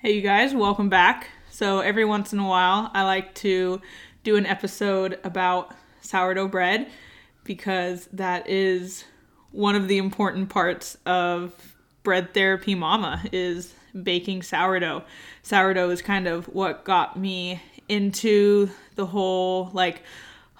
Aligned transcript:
Hey, 0.00 0.12
you 0.12 0.20
guys, 0.20 0.54
welcome 0.54 0.88
back. 0.88 1.28
So, 1.50 1.80
every 1.80 2.04
once 2.04 2.32
in 2.32 2.38
a 2.38 2.46
while, 2.46 2.88
I 2.94 3.02
like 3.02 3.34
to 3.36 3.82
do 4.22 4.36
an 4.36 4.46
episode 4.46 5.18
about 5.24 5.74
sourdough 6.02 6.46
bread 6.46 6.86
because 7.42 8.08
that 8.12 8.48
is 8.48 9.02
one 9.50 9.74
of 9.74 9.88
the 9.88 9.98
important 9.98 10.50
parts 10.50 10.96
of 11.04 11.74
bread 12.04 12.32
therapy 12.32 12.76
mama 12.76 13.24
is 13.32 13.74
baking 14.00 14.42
sourdough. 14.42 15.02
Sourdough 15.42 15.90
is 15.90 16.00
kind 16.00 16.28
of 16.28 16.46
what 16.46 16.84
got 16.84 17.18
me 17.18 17.60
into 17.88 18.70
the 18.94 19.06
whole 19.06 19.68
like 19.72 20.04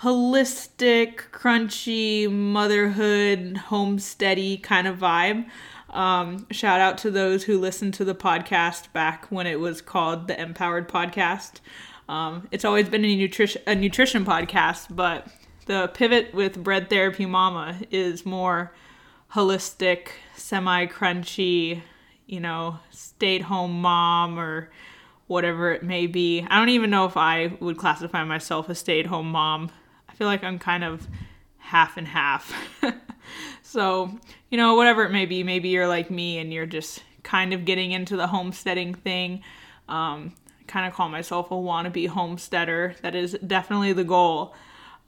holistic, 0.02 1.30
crunchy, 1.30 2.28
motherhood, 2.28 3.54
homesteady 3.68 4.60
kind 4.60 4.88
of 4.88 4.98
vibe. 4.98 5.48
Um, 5.90 6.46
shout 6.50 6.80
out 6.80 6.98
to 6.98 7.10
those 7.10 7.44
who 7.44 7.58
listened 7.58 7.94
to 7.94 8.04
the 8.04 8.14
podcast 8.14 8.92
back 8.92 9.26
when 9.30 9.46
it 9.46 9.58
was 9.58 9.80
called 9.80 10.28
the 10.28 10.40
Empowered 10.40 10.88
Podcast. 10.88 11.60
Um, 12.08 12.48
it's 12.50 12.64
always 12.64 12.88
been 12.88 13.04
a 13.04 13.16
nutrition 13.16 13.62
a 13.66 13.74
nutrition 13.74 14.24
podcast, 14.24 14.94
but 14.94 15.28
the 15.66 15.90
pivot 15.94 16.34
with 16.34 16.62
Bread 16.62 16.88
Therapy 16.88 17.26
Mama 17.26 17.78
is 17.90 18.24
more 18.24 18.72
holistic, 19.32 20.08
semi 20.34 20.86
crunchy, 20.86 21.82
you 22.26 22.40
know, 22.40 22.78
stay 22.90 23.36
at 23.36 23.42
home 23.42 23.80
mom 23.80 24.38
or 24.38 24.70
whatever 25.26 25.72
it 25.72 25.82
may 25.82 26.06
be. 26.06 26.46
I 26.48 26.58
don't 26.58 26.70
even 26.70 26.90
know 26.90 27.04
if 27.04 27.16
I 27.16 27.56
would 27.60 27.76
classify 27.76 28.24
myself 28.24 28.68
a 28.68 28.74
stay 28.74 29.00
at 29.00 29.06
home 29.06 29.30
mom. 29.30 29.70
I 30.08 30.14
feel 30.14 30.26
like 30.26 30.42
I'm 30.42 30.58
kind 30.58 30.84
of 30.84 31.06
half 31.58 31.96
and 31.96 32.08
half. 32.08 32.52
so, 33.62 34.10
you 34.50 34.56
know, 34.56 34.74
whatever 34.74 35.04
it 35.04 35.10
may 35.10 35.26
be, 35.26 35.42
maybe 35.42 35.68
you're 35.68 35.88
like 35.88 36.10
me 36.10 36.38
and 36.38 36.52
you're 36.52 36.66
just 36.66 37.02
kind 37.22 37.52
of 37.52 37.64
getting 37.64 37.92
into 37.92 38.16
the 38.16 38.26
homesteading 38.26 38.94
thing. 38.94 39.42
Um, 39.88 40.34
I 40.60 40.64
kind 40.66 40.86
of 40.86 40.94
call 40.94 41.08
myself 41.08 41.50
a 41.50 41.54
wannabe 41.54 42.08
homesteader. 42.08 42.94
That 43.02 43.14
is 43.14 43.38
definitely 43.46 43.92
the 43.92 44.04
goal. 44.04 44.54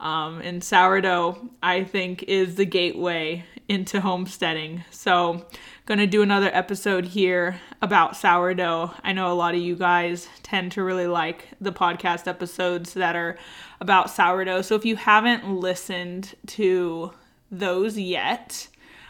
Um, 0.00 0.40
and 0.40 0.64
sourdough, 0.64 1.50
I 1.62 1.84
think, 1.84 2.22
is 2.22 2.54
the 2.54 2.64
gateway 2.64 3.44
into 3.68 4.00
homesteading. 4.00 4.84
So, 4.90 5.46
gonna 5.84 6.06
do 6.06 6.22
another 6.22 6.50
episode 6.52 7.04
here 7.04 7.60
about 7.82 8.16
sourdough. 8.16 8.92
I 9.04 9.12
know 9.12 9.30
a 9.30 9.34
lot 9.34 9.54
of 9.54 9.60
you 9.60 9.76
guys 9.76 10.28
tend 10.42 10.72
to 10.72 10.82
really 10.82 11.06
like 11.06 11.48
the 11.60 11.72
podcast 11.72 12.26
episodes 12.26 12.94
that 12.94 13.14
are 13.14 13.36
about 13.80 14.10
sourdough. 14.10 14.62
So, 14.62 14.74
if 14.74 14.86
you 14.86 14.96
haven't 14.96 15.48
listened 15.48 16.34
to 16.48 17.12
those 17.50 17.98
yet, 17.98 18.68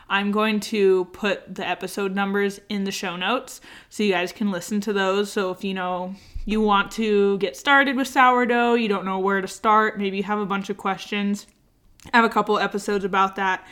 I'm 0.09 0.33
going 0.33 0.59
to 0.61 1.05
put 1.07 1.55
the 1.55 1.67
episode 1.67 2.15
numbers 2.15 2.61
in 2.69 2.85
the 2.85 2.91
show 2.91 3.17
notes 3.17 3.61
so 3.89 4.03
you 4.03 4.13
guys 4.13 4.33
can 4.33 4.51
listen 4.51 4.81
to 4.83 4.93
those. 4.93 5.31
So 5.31 5.51
if 5.51 5.63
you 5.63 5.75
know 5.75 6.15
you 6.45 6.61
want 6.61 6.91
to 6.93 7.39
get 7.39 7.57
started 7.57 7.97
with 7.97 8.09
sourdough, 8.09 8.75
you 8.75 8.89
don't 8.89 9.05
know 9.05 9.19
where 9.19 9.41
to 9.41 9.49
start, 9.49 9.99
maybe 9.99 10.17
you 10.17 10.23
have 10.25 10.41
a 10.41 10.47
bunch 10.47 10.69
of 10.69 10.77
questions. 10.77 11.47
I 12.13 12.17
have 12.17 12.25
a 12.25 12.31
couple 12.31 12.59
episodes 12.59 13.05
about 13.05 13.37
that. 13.37 13.65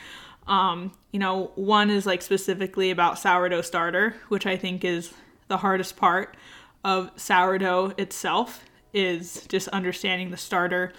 Um, 0.47 0.93
you 1.11 1.19
know, 1.19 1.51
one 1.55 1.89
is 1.89 2.05
like 2.05 2.21
specifically 2.21 2.89
about 2.89 3.19
sourdough 3.19 3.61
starter, 3.61 4.15
which 4.29 4.45
I 4.45 4.55
think 4.55 4.85
is 4.85 5.13
the 5.47 5.57
hardest 5.57 5.97
part 5.97 6.37
of 6.85 7.11
sourdough 7.17 7.93
itself 7.97 8.63
is 8.93 9.45
just 9.47 9.67
understanding 9.69 10.31
the 10.31 10.37
starter 10.37 10.93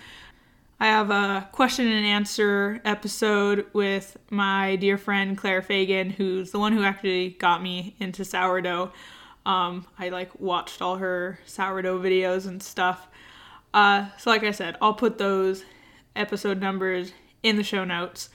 I 0.82 0.86
have 0.86 1.10
a 1.10 1.46
question 1.52 1.86
and 1.86 2.06
answer 2.06 2.80
episode 2.86 3.66
with 3.74 4.16
my 4.30 4.76
dear 4.76 4.96
friend 4.96 5.36
Claire 5.36 5.60
Fagan, 5.60 6.08
who's 6.08 6.52
the 6.52 6.58
one 6.58 6.72
who 6.72 6.82
actually 6.82 7.30
got 7.32 7.62
me 7.62 7.94
into 8.00 8.24
sourdough. 8.24 8.90
Um, 9.44 9.86
I 9.98 10.08
like 10.08 10.40
watched 10.40 10.80
all 10.80 10.96
her 10.96 11.38
sourdough 11.44 12.00
videos 12.00 12.46
and 12.46 12.62
stuff. 12.62 13.08
Uh, 13.74 14.06
so, 14.16 14.30
like 14.30 14.42
I 14.42 14.52
said, 14.52 14.78
I'll 14.80 14.94
put 14.94 15.18
those 15.18 15.64
episode 16.16 16.62
numbers 16.62 17.12
in 17.42 17.56
the 17.56 17.62
show 17.62 17.84
notes. 17.84 18.30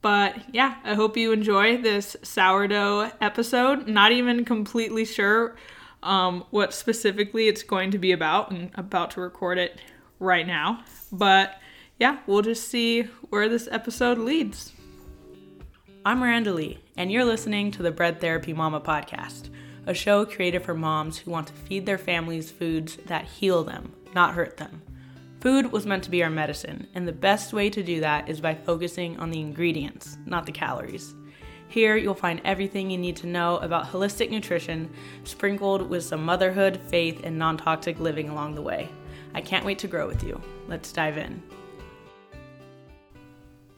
But 0.00 0.54
yeah, 0.54 0.76
I 0.84 0.94
hope 0.94 1.18
you 1.18 1.32
enjoy 1.32 1.76
this 1.76 2.16
sourdough 2.22 3.10
episode. 3.20 3.86
Not 3.86 4.10
even 4.10 4.46
completely 4.46 5.04
sure 5.04 5.54
um, 6.02 6.46
what 6.48 6.72
specifically 6.72 7.46
it's 7.48 7.62
going 7.62 7.90
to 7.90 7.98
be 7.98 8.12
about. 8.12 8.52
I'm 8.52 8.70
about 8.74 9.10
to 9.12 9.20
record 9.20 9.58
it 9.58 9.82
right 10.18 10.46
now. 10.46 10.82
But 11.12 11.60
yeah, 11.98 12.18
we'll 12.26 12.42
just 12.42 12.68
see 12.68 13.02
where 13.30 13.48
this 13.48 13.68
episode 13.70 14.18
leads. 14.18 14.72
I'm 16.04 16.18
Miranda 16.18 16.52
Lee, 16.52 16.80
and 16.96 17.10
you're 17.10 17.24
listening 17.24 17.70
to 17.72 17.82
the 17.82 17.92
Bread 17.92 18.20
Therapy 18.20 18.52
Mama 18.52 18.80
podcast, 18.80 19.50
a 19.86 19.94
show 19.94 20.26
created 20.26 20.62
for 20.62 20.74
moms 20.74 21.18
who 21.18 21.30
want 21.30 21.46
to 21.48 21.52
feed 21.52 21.86
their 21.86 21.98
families 21.98 22.50
foods 22.50 22.96
that 23.06 23.24
heal 23.24 23.62
them, 23.62 23.92
not 24.12 24.34
hurt 24.34 24.56
them. 24.56 24.82
Food 25.40 25.70
was 25.70 25.86
meant 25.86 26.02
to 26.04 26.10
be 26.10 26.22
our 26.24 26.30
medicine, 26.30 26.88
and 26.94 27.06
the 27.06 27.12
best 27.12 27.52
way 27.52 27.70
to 27.70 27.82
do 27.82 28.00
that 28.00 28.28
is 28.28 28.40
by 28.40 28.54
focusing 28.54 29.16
on 29.18 29.30
the 29.30 29.40
ingredients, 29.40 30.18
not 30.26 30.46
the 30.46 30.52
calories. 30.52 31.14
Here, 31.68 31.96
you'll 31.96 32.14
find 32.14 32.40
everything 32.44 32.90
you 32.90 32.98
need 32.98 33.16
to 33.16 33.26
know 33.26 33.58
about 33.58 33.86
holistic 33.86 34.30
nutrition, 34.30 34.90
sprinkled 35.22 35.88
with 35.88 36.02
some 36.04 36.24
motherhood, 36.24 36.80
faith, 36.88 37.20
and 37.24 37.38
non 37.38 37.56
toxic 37.56 38.00
living 38.00 38.28
along 38.28 38.54
the 38.54 38.62
way. 38.62 38.88
I 39.34 39.40
can't 39.40 39.64
wait 39.64 39.78
to 39.80 39.88
grow 39.88 40.06
with 40.06 40.24
you. 40.24 40.40
Let's 40.68 40.92
dive 40.92 41.18
in. 41.18 41.42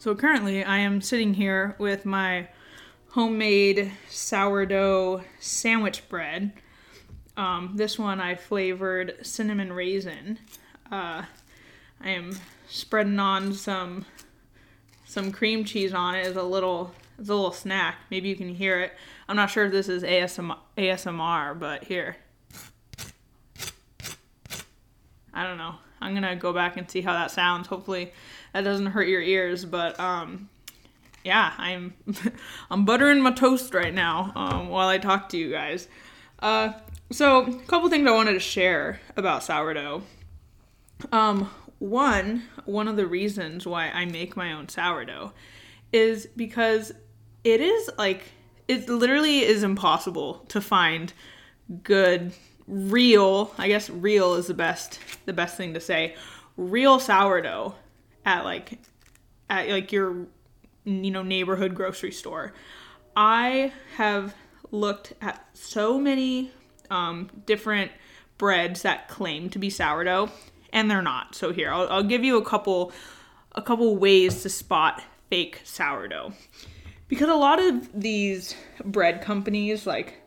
So 0.06 0.15
currently, 0.15 0.62
I 0.62 0.78
am 0.78 1.00
sitting 1.00 1.34
here 1.34 1.75
with 1.81 2.06
my 2.06 2.47
homemade 3.09 3.91
sourdough 4.09 5.25
sandwich 5.41 6.09
bread. 6.09 6.53
Um, 7.37 7.72
this 7.75 7.99
one 7.99 8.21
I 8.21 8.37
flavored 8.37 9.17
cinnamon 9.27 9.72
raisin. 9.72 10.39
Uh, 10.93 11.25
I 12.00 12.11
am 12.11 12.39
spreading 12.69 13.19
on 13.19 13.53
some 13.53 14.06
some 15.06 15.33
cream 15.33 15.65
cheese 15.65 15.93
on 15.93 16.15
it 16.15 16.25
as 16.25 16.37
a 16.37 16.43
little 16.44 16.94
as 17.19 17.28
a 17.28 17.34
little 17.34 17.50
snack. 17.50 17.97
Maybe 18.09 18.28
you 18.28 18.37
can 18.37 18.55
hear 18.55 18.78
it. 18.78 18.93
I'm 19.28 19.34
not 19.34 19.50
sure 19.50 19.65
if 19.65 19.73
this 19.73 19.88
is 19.88 20.05
ASMR, 20.05 20.59
ASMR 20.78 21.59
but 21.59 21.83
here. 21.83 22.17
I 25.34 25.43
don't 25.43 25.59
know. 25.59 25.75
I'm 26.06 26.15
gonna 26.15 26.37
go 26.37 26.53
back 26.53 26.77
and 26.77 26.89
see 26.91 27.00
how 27.00 27.12
that 27.12 27.31
sounds. 27.31 27.67
Hopefully, 27.67 28.12
that 28.53 28.62
doesn't 28.62 28.87
hurt 28.87 29.09
your 29.09 29.21
ears. 29.21 29.65
But 29.65 29.99
um, 29.99 30.49
yeah, 31.25 31.53
I'm 31.59 31.94
I'm 32.71 32.84
buttering 32.84 33.21
my 33.21 33.33
toast 33.33 33.75
right 33.75 33.93
now 33.93 34.33
um, 34.37 34.69
while 34.69 34.89
I 34.89 34.99
talk 34.99 35.28
to 35.31 35.37
you 35.37 35.50
guys. 35.50 35.89
Uh, 36.39 36.72
so 37.11 37.47
a 37.47 37.55
couple 37.65 37.89
things 37.89 38.06
I 38.09 38.12
wanted 38.12 38.34
to 38.34 38.41
share 38.41 39.00
about 39.17 39.43
sourdough. 39.43 40.03
Um, 41.12 41.50
one 41.78 42.44
one 42.65 42.88
of 42.88 42.97
the 42.97 43.06
reasons 43.06 43.67
why 43.67 43.91
I 43.91 44.05
make 44.06 44.37
my 44.37 44.53
own 44.53 44.69
sourdough 44.69 45.33
is 45.93 46.27
because 46.37 46.93
it 47.44 47.61
is 47.61 47.91
like 47.99 48.23
it 48.69 48.88
literally 48.88 49.41
is 49.41 49.62
impossible 49.62 50.44
to 50.49 50.61
find 50.61 51.12
good 51.83 52.33
real 52.69 53.54
i 53.59 53.69
guess 53.69 53.88
real 53.88 54.34
is 54.34 54.49
the 54.49 54.54
best 54.54 54.99
the 55.27 55.32
best 55.32 55.56
thing 55.56 55.75
to 55.75 55.81
say. 55.81 56.15
Real 56.56 56.99
sourdough 56.99 57.75
at 58.25 58.44
like 58.44 58.78
at 59.50 59.69
like 59.69 59.93
your 59.93 60.27
you 60.84 61.10
know 61.10 61.22
neighborhood 61.22 61.75
grocery 61.75 62.12
store. 62.12 62.55
I 63.15 63.72
have 63.97 64.34
looked 64.71 65.12
at 65.21 65.47
so 65.53 65.99
many 65.99 66.50
um, 66.91 67.31
different 67.44 67.91
breads 68.38 68.82
that 68.82 69.09
claim 69.09 69.50
to 69.50 69.59
be 69.59 69.71
sourdough 69.71 70.31
and 70.72 70.91
they're 70.91 71.03
not. 71.03 71.34
So 71.34 71.53
here 71.53 71.71
I'll, 71.72 71.88
I'll 71.88 72.03
give 72.03 72.25
you 72.25 72.38
a 72.38 72.44
couple 72.44 72.93
a 73.53 73.62
couple 73.62 73.97
ways 73.97 74.43
to 74.43 74.49
spot 74.49 75.03
fake 75.28 75.60
sourdough. 75.65 76.32
Because 77.09 77.28
a 77.28 77.34
lot 77.34 77.60
of 77.60 77.88
these 78.00 78.55
bread 78.84 79.22
companies 79.22 79.87
like 79.87 80.22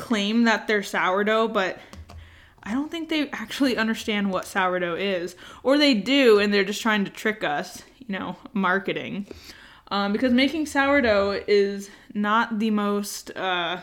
claim 0.00 0.44
that 0.44 0.66
they're 0.66 0.82
sourdough, 0.82 1.48
but 1.48 1.78
I 2.62 2.72
don't 2.72 2.90
think 2.90 3.08
they 3.10 3.28
actually 3.30 3.76
understand 3.76 4.30
what 4.30 4.46
sourdough 4.46 4.96
is. 4.96 5.36
Or 5.62 5.76
they 5.76 5.94
do, 5.94 6.38
and 6.38 6.52
they're 6.52 6.64
just 6.64 6.80
trying 6.80 7.04
to 7.04 7.10
trick 7.10 7.44
us, 7.44 7.82
you 7.98 8.18
know, 8.18 8.36
marketing. 8.54 9.26
Um, 9.88 10.12
because 10.12 10.32
making 10.32 10.66
sourdough 10.66 11.42
is 11.46 11.90
not 12.14 12.58
the 12.58 12.70
most 12.70 13.36
uh, 13.36 13.80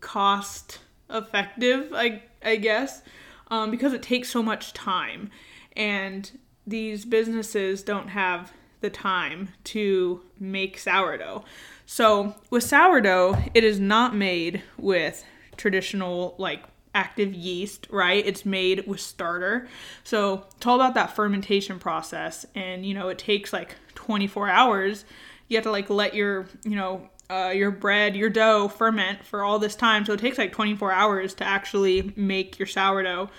cost 0.00 0.78
effective, 1.10 1.92
I, 1.92 2.22
I 2.42 2.56
guess, 2.56 3.02
um, 3.50 3.70
because 3.70 3.92
it 3.92 4.02
takes 4.02 4.30
so 4.30 4.42
much 4.42 4.72
time. 4.72 5.30
And 5.76 6.30
these 6.66 7.04
businesses 7.04 7.82
don't 7.82 8.08
have 8.08 8.52
the 8.84 8.90
time 8.90 9.48
to 9.64 10.20
make 10.38 10.78
sourdough. 10.78 11.42
So 11.86 12.34
with 12.50 12.64
sourdough, 12.64 13.38
it 13.54 13.64
is 13.64 13.80
not 13.80 14.14
made 14.14 14.62
with 14.76 15.24
traditional 15.56 16.34
like 16.36 16.62
active 16.94 17.32
yeast, 17.32 17.86
right? 17.90 18.24
It's 18.24 18.44
made 18.44 18.86
with 18.86 19.00
starter. 19.00 19.66
So 20.04 20.44
it's 20.56 20.66
all 20.66 20.76
about 20.76 20.92
that 20.94 21.16
fermentation 21.16 21.78
process. 21.78 22.44
And, 22.54 22.84
you 22.84 22.92
know, 22.92 23.08
it 23.08 23.18
takes 23.18 23.54
like 23.54 23.74
24 23.94 24.50
hours. 24.50 25.06
You 25.48 25.56
have 25.56 25.64
to 25.64 25.70
like 25.70 25.88
let 25.88 26.14
your, 26.14 26.46
you 26.62 26.76
know, 26.76 27.08
uh, 27.30 27.52
your 27.54 27.70
bread, 27.70 28.14
your 28.14 28.28
dough 28.28 28.68
ferment 28.68 29.24
for 29.24 29.42
all 29.42 29.58
this 29.58 29.74
time. 29.74 30.04
So 30.04 30.12
it 30.12 30.20
takes 30.20 30.36
like 30.36 30.52
24 30.52 30.92
hours 30.92 31.32
to 31.36 31.44
actually 31.44 32.12
make 32.16 32.58
your 32.58 32.68
sourdough 32.68 33.30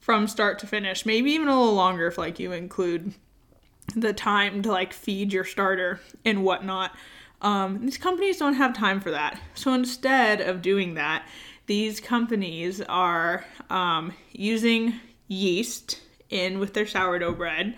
from 0.00 0.26
start 0.26 0.58
to 0.58 0.66
finish. 0.66 1.06
Maybe 1.06 1.30
even 1.30 1.46
a 1.46 1.56
little 1.56 1.74
longer 1.74 2.08
if 2.08 2.18
like 2.18 2.40
you 2.40 2.50
include 2.50 3.14
the 3.94 4.12
time 4.12 4.62
to 4.62 4.70
like 4.70 4.92
feed 4.92 5.32
your 5.32 5.44
starter 5.44 6.00
and 6.24 6.44
whatnot. 6.44 6.92
Um, 7.42 7.84
these 7.84 7.98
companies 7.98 8.38
don't 8.38 8.54
have 8.54 8.74
time 8.74 9.00
for 9.00 9.10
that. 9.10 9.40
So 9.54 9.72
instead 9.74 10.40
of 10.40 10.62
doing 10.62 10.94
that, 10.94 11.26
these 11.66 12.00
companies 12.00 12.80
are 12.82 13.44
um, 13.70 14.12
using 14.32 15.00
yeast 15.28 16.00
in 16.30 16.58
with 16.58 16.74
their 16.74 16.86
sourdough 16.86 17.34
bread 17.34 17.76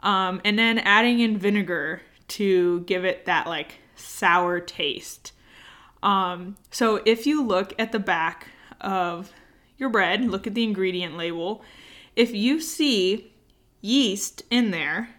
um, 0.00 0.40
and 0.44 0.58
then 0.58 0.78
adding 0.78 1.20
in 1.20 1.38
vinegar 1.38 2.02
to 2.28 2.80
give 2.80 3.04
it 3.04 3.26
that 3.26 3.46
like 3.46 3.78
sour 3.96 4.60
taste. 4.60 5.32
Um, 6.02 6.56
so 6.70 7.02
if 7.04 7.26
you 7.26 7.42
look 7.44 7.74
at 7.78 7.92
the 7.92 7.98
back 7.98 8.48
of 8.80 9.32
your 9.76 9.90
bread, 9.90 10.24
look 10.24 10.46
at 10.46 10.54
the 10.54 10.64
ingredient 10.64 11.16
label. 11.16 11.62
If 12.16 12.34
you 12.34 12.60
see 12.60 13.32
yeast 13.80 14.42
in 14.50 14.70
there, 14.70 15.10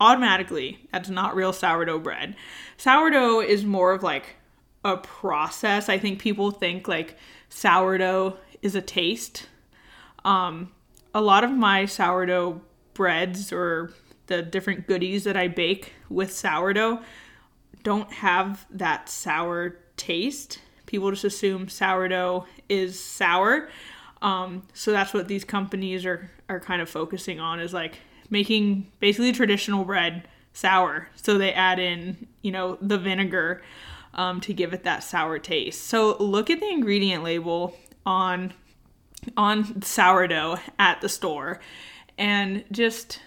automatically 0.00 0.86
that's 0.92 1.08
not 1.08 1.34
real 1.34 1.52
sourdough 1.52 2.00
bread. 2.00 2.36
Sourdough 2.76 3.40
is 3.40 3.64
more 3.64 3.92
of 3.92 4.02
like 4.02 4.36
a 4.84 4.96
process. 4.96 5.88
I 5.88 5.98
think 5.98 6.20
people 6.20 6.50
think 6.50 6.86
like 6.86 7.16
sourdough 7.48 8.36
is 8.62 8.74
a 8.74 8.82
taste. 8.82 9.48
Um, 10.24 10.72
a 11.14 11.20
lot 11.20 11.44
of 11.44 11.50
my 11.50 11.86
sourdough 11.86 12.60
breads 12.94 13.52
or 13.52 13.92
the 14.26 14.42
different 14.42 14.86
goodies 14.86 15.24
that 15.24 15.36
I 15.36 15.48
bake 15.48 15.94
with 16.08 16.32
sourdough 16.32 17.00
don't 17.82 18.12
have 18.12 18.66
that 18.70 19.08
sour 19.08 19.76
taste. 19.96 20.60
People 20.86 21.10
just 21.10 21.24
assume 21.24 21.68
sourdough 21.68 22.46
is 22.68 23.02
sour. 23.02 23.68
Um, 24.22 24.62
so 24.72 24.92
that's 24.92 25.14
what 25.14 25.28
these 25.28 25.44
companies 25.44 26.04
are, 26.04 26.30
are 26.48 26.60
kind 26.60 26.82
of 26.82 26.88
focusing 26.88 27.38
on 27.38 27.60
is 27.60 27.72
like 27.72 27.98
making 28.30 28.90
basically 29.00 29.32
traditional 29.32 29.84
bread 29.84 30.26
sour. 30.52 31.08
So 31.16 31.38
they 31.38 31.52
add 31.52 31.78
in, 31.78 32.26
you 32.42 32.50
know, 32.50 32.78
the 32.80 32.98
vinegar 32.98 33.62
um, 34.14 34.40
to 34.40 34.52
give 34.52 34.72
it 34.72 34.84
that 34.84 35.04
sour 35.04 35.38
taste. 35.38 35.84
So 35.84 36.16
look 36.18 36.50
at 36.50 36.60
the 36.60 36.68
ingredient 36.68 37.22
label 37.22 37.76
on 38.04 38.52
on 39.36 39.82
sourdough 39.82 40.58
at 40.78 41.00
the 41.00 41.08
store 41.08 41.60
and 42.16 42.64
just 42.70 43.20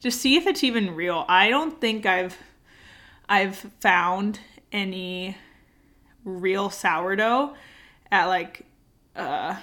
just 0.00 0.20
see 0.20 0.36
if 0.36 0.46
it's 0.46 0.62
even 0.62 0.94
real. 0.94 1.24
I 1.28 1.48
don't 1.48 1.80
think 1.80 2.06
I've 2.06 2.36
I've 3.28 3.56
found 3.80 4.40
any 4.70 5.36
real 6.24 6.70
sourdough 6.70 7.54
at 8.12 8.26
like 8.26 8.64
uh 9.16 9.56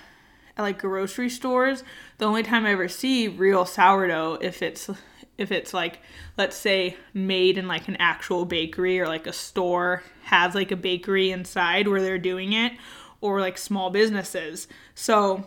at 0.57 0.61
like 0.61 0.79
grocery 0.79 1.29
stores. 1.29 1.83
The 2.17 2.25
only 2.25 2.43
time 2.43 2.65
I 2.65 2.71
ever 2.71 2.87
see 2.87 3.27
real 3.27 3.65
sourdough 3.65 4.39
if 4.41 4.61
it's 4.61 4.89
if 5.37 5.51
it's 5.51 5.73
like 5.73 5.99
let's 6.37 6.55
say 6.55 6.95
made 7.13 7.57
in 7.57 7.67
like 7.67 7.87
an 7.87 7.97
actual 7.97 8.45
bakery 8.45 8.99
or 8.99 9.07
like 9.07 9.27
a 9.27 9.33
store 9.33 10.03
has 10.23 10.55
like 10.55 10.71
a 10.71 10.77
bakery 10.77 11.31
inside 11.31 11.87
where 11.87 12.01
they're 12.01 12.17
doing 12.17 12.53
it 12.53 12.73
or 13.21 13.39
like 13.39 13.57
small 13.57 13.89
businesses. 13.89 14.67
So 14.93 15.45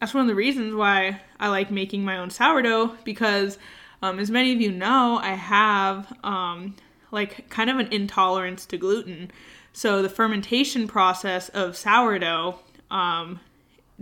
that's 0.00 0.14
one 0.14 0.22
of 0.22 0.28
the 0.28 0.34
reasons 0.34 0.74
why 0.74 1.20
I 1.38 1.48
like 1.48 1.70
making 1.70 2.04
my 2.04 2.16
own 2.16 2.30
sourdough 2.30 2.96
because 3.04 3.58
um, 4.02 4.18
as 4.18 4.30
many 4.30 4.52
of 4.52 4.60
you 4.60 4.72
know, 4.72 5.18
I 5.22 5.34
have 5.34 6.12
um, 6.24 6.76
like 7.10 7.48
kind 7.50 7.68
of 7.68 7.78
an 7.78 7.92
intolerance 7.92 8.64
to 8.66 8.78
gluten. 8.78 9.30
So 9.72 10.02
the 10.02 10.08
fermentation 10.08 10.88
process 10.88 11.50
of 11.50 11.76
sourdough 11.76 12.58
um, 12.90 13.40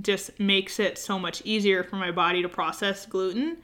just 0.00 0.38
makes 0.38 0.78
it 0.78 0.98
so 0.98 1.18
much 1.18 1.42
easier 1.44 1.82
for 1.82 1.96
my 1.96 2.10
body 2.10 2.42
to 2.42 2.48
process 2.48 3.06
gluten. 3.06 3.58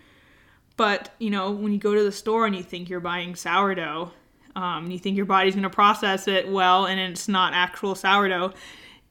But 0.77 1.11
you 1.19 1.31
know, 1.31 1.51
when 1.51 1.73
you 1.73 1.79
go 1.79 1.95
to 1.95 2.03
the 2.03 2.13
store 2.13 2.47
and 2.47 2.57
you 2.57 2.63
think 2.63 2.89
you're 2.89 3.01
buying 3.01 3.35
sourdough, 3.35 4.13
um, 4.57 4.91
you 4.91 4.99
think 4.99 5.17
your 5.17 5.27
body's 5.27 5.55
going 5.55 5.65
to 5.65 5.71
process 5.71 6.29
it 6.29 6.49
well, 6.49 6.87
and 6.87 7.01
it's 7.01 7.29
not 7.29 7.55
actual 7.55 7.95
sourdough. 7.95 8.53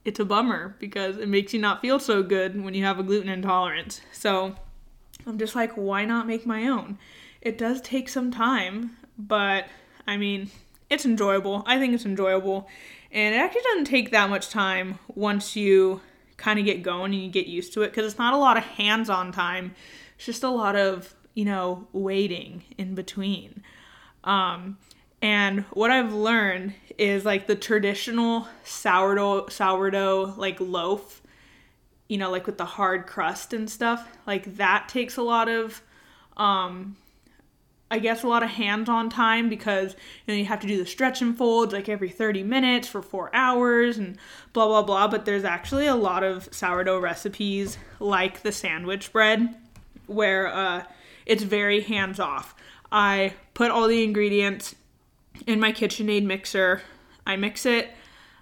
It's 0.05 0.19
a 0.19 0.25
bummer 0.25 0.75
because 0.79 1.17
it 1.17 1.29
makes 1.29 1.53
you 1.53 1.59
not 1.59 1.81
feel 1.81 1.99
so 1.99 2.23
good 2.23 2.61
when 2.61 2.73
you 2.73 2.83
have 2.83 2.99
a 2.99 3.03
gluten 3.03 3.29
intolerance. 3.29 4.01
So 4.11 4.55
I'm 5.25 5.37
just 5.37 5.55
like, 5.55 5.73
why 5.73 6.05
not 6.05 6.27
make 6.27 6.45
my 6.45 6.67
own? 6.67 6.97
It 7.41 7.57
does 7.57 7.81
take 7.81 8.09
some 8.09 8.31
time, 8.31 8.97
but 9.17 9.65
I 10.07 10.17
mean, 10.17 10.49
it's 10.89 11.05
enjoyable. 11.05 11.63
I 11.65 11.77
think 11.79 11.93
it's 11.93 12.05
enjoyable. 12.05 12.67
And 13.11 13.35
it 13.35 13.37
actually 13.37 13.61
doesn't 13.61 13.85
take 13.85 14.11
that 14.11 14.29
much 14.29 14.49
time 14.49 14.99
once 15.13 15.55
you 15.55 16.01
kind 16.37 16.59
of 16.59 16.65
get 16.65 16.83
going 16.83 17.13
and 17.13 17.23
you 17.23 17.29
get 17.29 17.47
used 17.47 17.73
to 17.73 17.81
it 17.81 17.89
because 17.89 18.05
it's 18.05 18.19
not 18.19 18.33
a 18.33 18.37
lot 18.37 18.57
of 18.57 18.63
hands 18.63 19.09
on 19.09 19.31
time. 19.31 19.73
It's 20.15 20.25
just 20.25 20.43
a 20.43 20.49
lot 20.49 20.75
of, 20.75 21.13
you 21.33 21.45
know, 21.45 21.87
waiting 21.93 22.63
in 22.77 22.95
between. 22.95 23.63
Um, 24.23 24.77
and 25.21 25.61
what 25.71 25.91
I've 25.91 26.13
learned 26.13 26.73
is 26.97 27.25
like 27.25 27.47
the 27.47 27.55
traditional 27.55 28.47
sourdough, 28.63 29.47
sourdough 29.47 30.33
like 30.37 30.59
loaf, 30.59 31.21
you 32.07 32.17
know, 32.17 32.29
like 32.29 32.45
with 32.45 32.57
the 32.57 32.65
hard 32.65 33.07
crust 33.07 33.53
and 33.53 33.69
stuff, 33.69 34.07
like 34.27 34.57
that 34.57 34.89
takes 34.89 35.17
a 35.17 35.21
lot 35.21 35.49
of 35.49 35.81
um, 36.37 36.97
I 37.91 37.99
guess 37.99 38.23
a 38.23 38.27
lot 38.27 38.41
of 38.41 38.49
hands-on 38.49 39.09
time 39.09 39.49
because 39.49 39.95
you 40.25 40.33
know 40.33 40.39
you 40.39 40.45
have 40.45 40.61
to 40.61 40.67
do 40.67 40.77
the 40.77 40.85
stretch 40.85 41.21
and 41.21 41.37
folds 41.37 41.73
like 41.73 41.87
every 41.87 42.09
30 42.09 42.41
minutes 42.41 42.87
for 42.87 43.03
4 43.03 43.29
hours 43.35 43.97
and 43.97 44.17
blah 44.51 44.65
blah 44.65 44.81
blah 44.81 45.07
but 45.07 45.25
there's 45.25 45.43
actually 45.43 45.85
a 45.85 45.95
lot 45.95 46.23
of 46.23 46.49
sourdough 46.51 46.99
recipes 46.99 47.77
like 47.99 48.41
the 48.41 48.51
sandwich 48.51 49.13
bread 49.13 49.55
where 50.07 50.47
uh, 50.47 50.83
it's 51.25 51.43
very 51.43 51.81
hands 51.81 52.19
off. 52.19 52.55
I 52.91 53.33
put 53.53 53.71
all 53.71 53.87
the 53.87 54.03
ingredients 54.03 54.75
in 55.47 55.59
my 55.59 55.71
KitchenAid 55.71 56.23
mixer. 56.23 56.81
I 57.25 57.35
mix 57.35 57.65
it. 57.65 57.89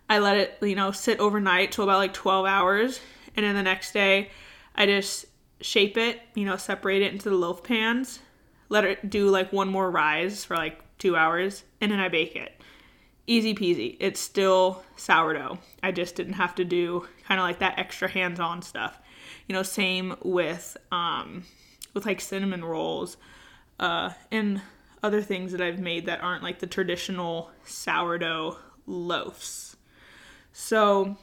I 0.10 0.20
let 0.20 0.38
it, 0.38 0.58
you 0.62 0.76
know, 0.76 0.92
sit 0.92 1.20
overnight 1.20 1.74
so 1.74 1.84
about 1.84 1.98
like 1.98 2.14
12 2.14 2.46
hours 2.46 3.00
and 3.36 3.46
then 3.46 3.56
the 3.56 3.64
next 3.64 3.94
day 3.94 4.30
I 4.76 4.86
just 4.86 5.26
shape 5.62 5.98
it, 5.98 6.20
you 6.36 6.46
know, 6.46 6.58
separate 6.58 7.02
it 7.02 7.14
into 7.14 7.30
the 7.30 7.36
loaf 7.36 7.64
pans 7.64 8.20
let 8.72 8.86
it 8.86 9.10
do 9.10 9.30
like 9.30 9.52
one 9.52 9.68
more 9.68 9.92
rise 9.92 10.46
for 10.46 10.56
like 10.56 10.80
two 10.98 11.18
hours, 11.18 11.66
and 11.82 11.92
then 11.92 12.00
I 12.00 12.08
bake 12.08 12.38
it. 12.38 12.54
Easy 13.28 13.54
peasy. 13.54 13.98
It's 14.00 14.20
still 14.20 14.84
sourdough. 14.96 15.60
I 15.84 15.92
just 15.92 16.16
didn't 16.16 16.34
have 16.34 16.56
to 16.56 16.64
do 16.64 17.06
kind 17.28 17.40
of 17.40 17.44
like 17.44 17.60
that 17.60 17.78
extra 17.78 18.10
hands-on 18.10 18.62
stuff. 18.62 18.98
You 19.48 19.54
know, 19.54 19.62
same 19.62 20.16
with 20.24 20.78
um, 20.90 21.44
with 21.94 22.06
like 22.06 22.22
cinnamon 22.22 22.64
rolls 22.64 23.18
uh, 23.78 24.12
and 24.32 24.62
other 25.04 25.22
things 25.22 25.52
that 25.52 25.62
I've 25.62 25.80
made 25.80 26.06
that 26.06 26.24
aren't 26.24 26.44
like 26.44 26.60
the 26.60 26.68
traditional 26.68 27.52
sourdough 27.66 28.58
loaves. 28.88 29.76
So, 30.54 31.18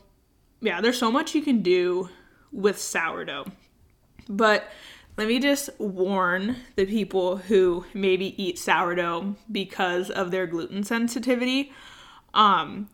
yeah, 0.61 0.83
there's 0.83 0.99
so 0.99 1.11
much 1.11 1.35
you 1.35 1.41
can 1.41 1.63
do 1.63 2.11
with 2.53 2.79
sourdough. 2.79 3.47
But 4.29 4.69
let 5.19 5.27
me 5.27 5.41
just 5.41 5.69
warn 5.79 6.57
the 6.77 6.87
people 6.87 7.39
who 7.39 7.85
maybe 7.93 8.41
eat 8.41 8.57
sourdough 8.57 9.35
because 9.51 10.11
of 10.11 10.31
their 10.31 10.47
gluten 10.47 10.85
sensitivity. 10.85 11.73
Um, 12.33 12.89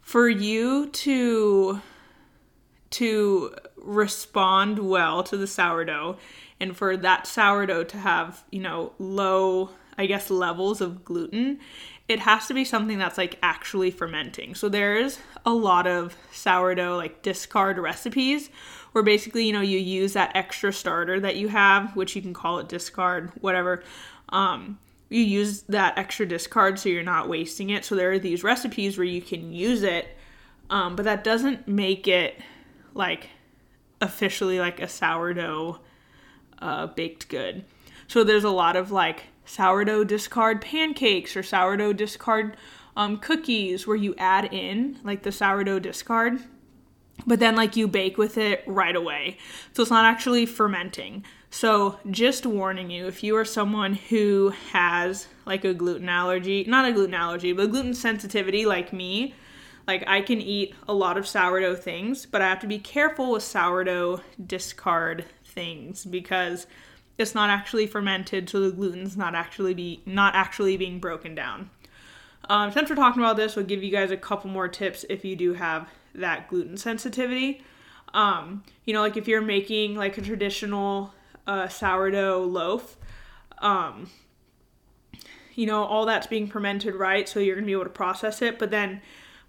for 0.00 0.26
you 0.26 0.88
to 0.88 1.82
to 2.88 3.54
respond 3.76 4.78
well 4.78 5.22
to 5.24 5.36
the 5.36 5.46
sourdough 5.46 6.16
and 6.60 6.74
for 6.74 6.96
that 6.96 7.26
sourdough 7.26 7.84
to 7.84 7.98
have, 7.98 8.42
you 8.50 8.60
know, 8.60 8.92
low, 8.98 9.70
I 9.98 10.06
guess, 10.06 10.30
levels 10.30 10.80
of 10.80 11.04
gluten, 11.04 11.58
it 12.08 12.20
has 12.20 12.46
to 12.46 12.54
be 12.54 12.64
something 12.64 12.98
that's 12.98 13.18
like 13.18 13.38
actually 13.42 13.90
fermenting. 13.90 14.54
So 14.54 14.70
there's 14.70 15.18
a 15.44 15.52
lot 15.52 15.86
of 15.86 16.16
sourdough 16.32 16.96
like 16.96 17.22
discard 17.22 17.76
recipes 17.76 18.48
where 18.96 19.02
basically, 19.02 19.44
you 19.44 19.52
know, 19.52 19.60
you 19.60 19.78
use 19.78 20.14
that 20.14 20.32
extra 20.34 20.72
starter 20.72 21.20
that 21.20 21.36
you 21.36 21.48
have, 21.48 21.94
which 21.94 22.16
you 22.16 22.22
can 22.22 22.32
call 22.32 22.60
it 22.60 22.66
discard, 22.66 23.30
whatever. 23.42 23.82
Um, 24.30 24.78
you 25.10 25.20
use 25.20 25.64
that 25.68 25.98
extra 25.98 26.24
discard 26.24 26.78
so 26.78 26.88
you're 26.88 27.02
not 27.02 27.28
wasting 27.28 27.68
it. 27.68 27.84
So 27.84 27.94
there 27.94 28.12
are 28.12 28.18
these 28.18 28.42
recipes 28.42 28.96
where 28.96 29.06
you 29.06 29.20
can 29.20 29.52
use 29.52 29.82
it, 29.82 30.16
um, 30.70 30.96
but 30.96 31.04
that 31.04 31.24
doesn't 31.24 31.68
make 31.68 32.08
it 32.08 32.40
like 32.94 33.28
officially 34.00 34.58
like 34.58 34.80
a 34.80 34.88
sourdough 34.88 35.78
uh, 36.62 36.86
baked 36.86 37.28
good. 37.28 37.66
So 38.08 38.24
there's 38.24 38.44
a 38.44 38.48
lot 38.48 38.76
of 38.76 38.90
like 38.90 39.24
sourdough 39.44 40.04
discard 40.04 40.62
pancakes 40.62 41.36
or 41.36 41.42
sourdough 41.42 41.92
discard 41.92 42.56
um, 42.96 43.18
cookies 43.18 43.86
where 43.86 43.94
you 43.94 44.14
add 44.16 44.54
in 44.54 45.00
like 45.04 45.22
the 45.22 45.32
sourdough 45.32 45.80
discard 45.80 46.40
but 47.24 47.38
then 47.38 47.54
like 47.56 47.76
you 47.76 47.86
bake 47.88 48.18
with 48.18 48.36
it 48.36 48.64
right 48.66 48.96
away. 48.96 49.38
So 49.72 49.82
it's 49.82 49.90
not 49.90 50.04
actually 50.04 50.46
fermenting. 50.46 51.24
So 51.50 51.98
just 52.10 52.44
warning 52.44 52.90
you, 52.90 53.06
if 53.06 53.22
you 53.22 53.36
are 53.36 53.44
someone 53.44 53.94
who 53.94 54.52
has 54.72 55.28
like 55.46 55.64
a 55.64 55.72
gluten 55.72 56.08
allergy, 56.08 56.64
not 56.64 56.88
a 56.88 56.92
gluten 56.92 57.14
allergy, 57.14 57.52
but 57.52 57.70
gluten 57.70 57.94
sensitivity 57.94 58.66
like 58.66 58.92
me, 58.92 59.34
Like 59.86 60.04
I 60.06 60.20
can 60.20 60.40
eat 60.40 60.74
a 60.88 60.94
lot 60.94 61.16
of 61.16 61.26
sourdough 61.26 61.76
things, 61.76 62.26
but 62.26 62.42
I 62.42 62.48
have 62.48 62.60
to 62.60 62.66
be 62.66 62.78
careful 62.78 63.32
with 63.32 63.42
sourdough 63.42 64.20
discard 64.44 65.24
things 65.44 66.04
because 66.04 66.66
it's 67.18 67.34
not 67.34 67.50
actually 67.50 67.86
fermented, 67.86 68.50
so 68.50 68.60
the 68.60 68.72
gluten's 68.72 69.16
not 69.16 69.34
actually 69.34 69.74
be 69.74 70.02
not 70.04 70.34
actually 70.34 70.76
being 70.76 70.98
broken 70.98 71.34
down. 71.34 71.70
Um, 72.48 72.70
since 72.72 72.90
we're 72.90 72.96
talking 72.96 73.22
about 73.22 73.36
this, 73.36 73.56
we'll 73.56 73.64
give 73.64 73.82
you 73.82 73.90
guys 73.90 74.10
a 74.10 74.16
couple 74.16 74.50
more 74.50 74.68
tips 74.68 75.04
if 75.08 75.24
you 75.24 75.34
do 75.36 75.54
have 75.54 75.88
that 76.20 76.48
gluten 76.48 76.76
sensitivity. 76.76 77.62
Um, 78.14 78.64
you 78.84 78.94
know, 78.94 79.00
like 79.00 79.16
if 79.16 79.28
you're 79.28 79.42
making 79.42 79.96
like 79.96 80.16
a 80.18 80.22
traditional 80.22 81.12
uh, 81.46 81.68
sourdough 81.68 82.44
loaf, 82.44 82.96
um, 83.58 84.10
you 85.54 85.66
know, 85.66 85.84
all 85.84 86.06
that's 86.06 86.26
being 86.26 86.46
fermented 86.46 86.94
right, 86.94 87.28
so 87.28 87.40
you're 87.40 87.54
gonna 87.54 87.66
be 87.66 87.72
able 87.72 87.84
to 87.84 87.90
process 87.90 88.42
it. 88.42 88.58
But 88.58 88.70
then 88.70 89.00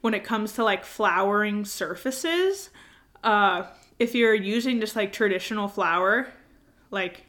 when 0.01 0.13
it 0.13 0.23
comes 0.23 0.53
to 0.53 0.63
like 0.63 0.85
flouring 0.85 1.65
surfaces, 1.65 2.69
uh, 3.23 3.63
if 3.99 4.15
you're 4.15 4.33
using 4.33 4.79
just 4.79 4.95
like 4.95 5.11
traditional 5.11 5.67
flour, 5.67 6.27
like 6.91 7.25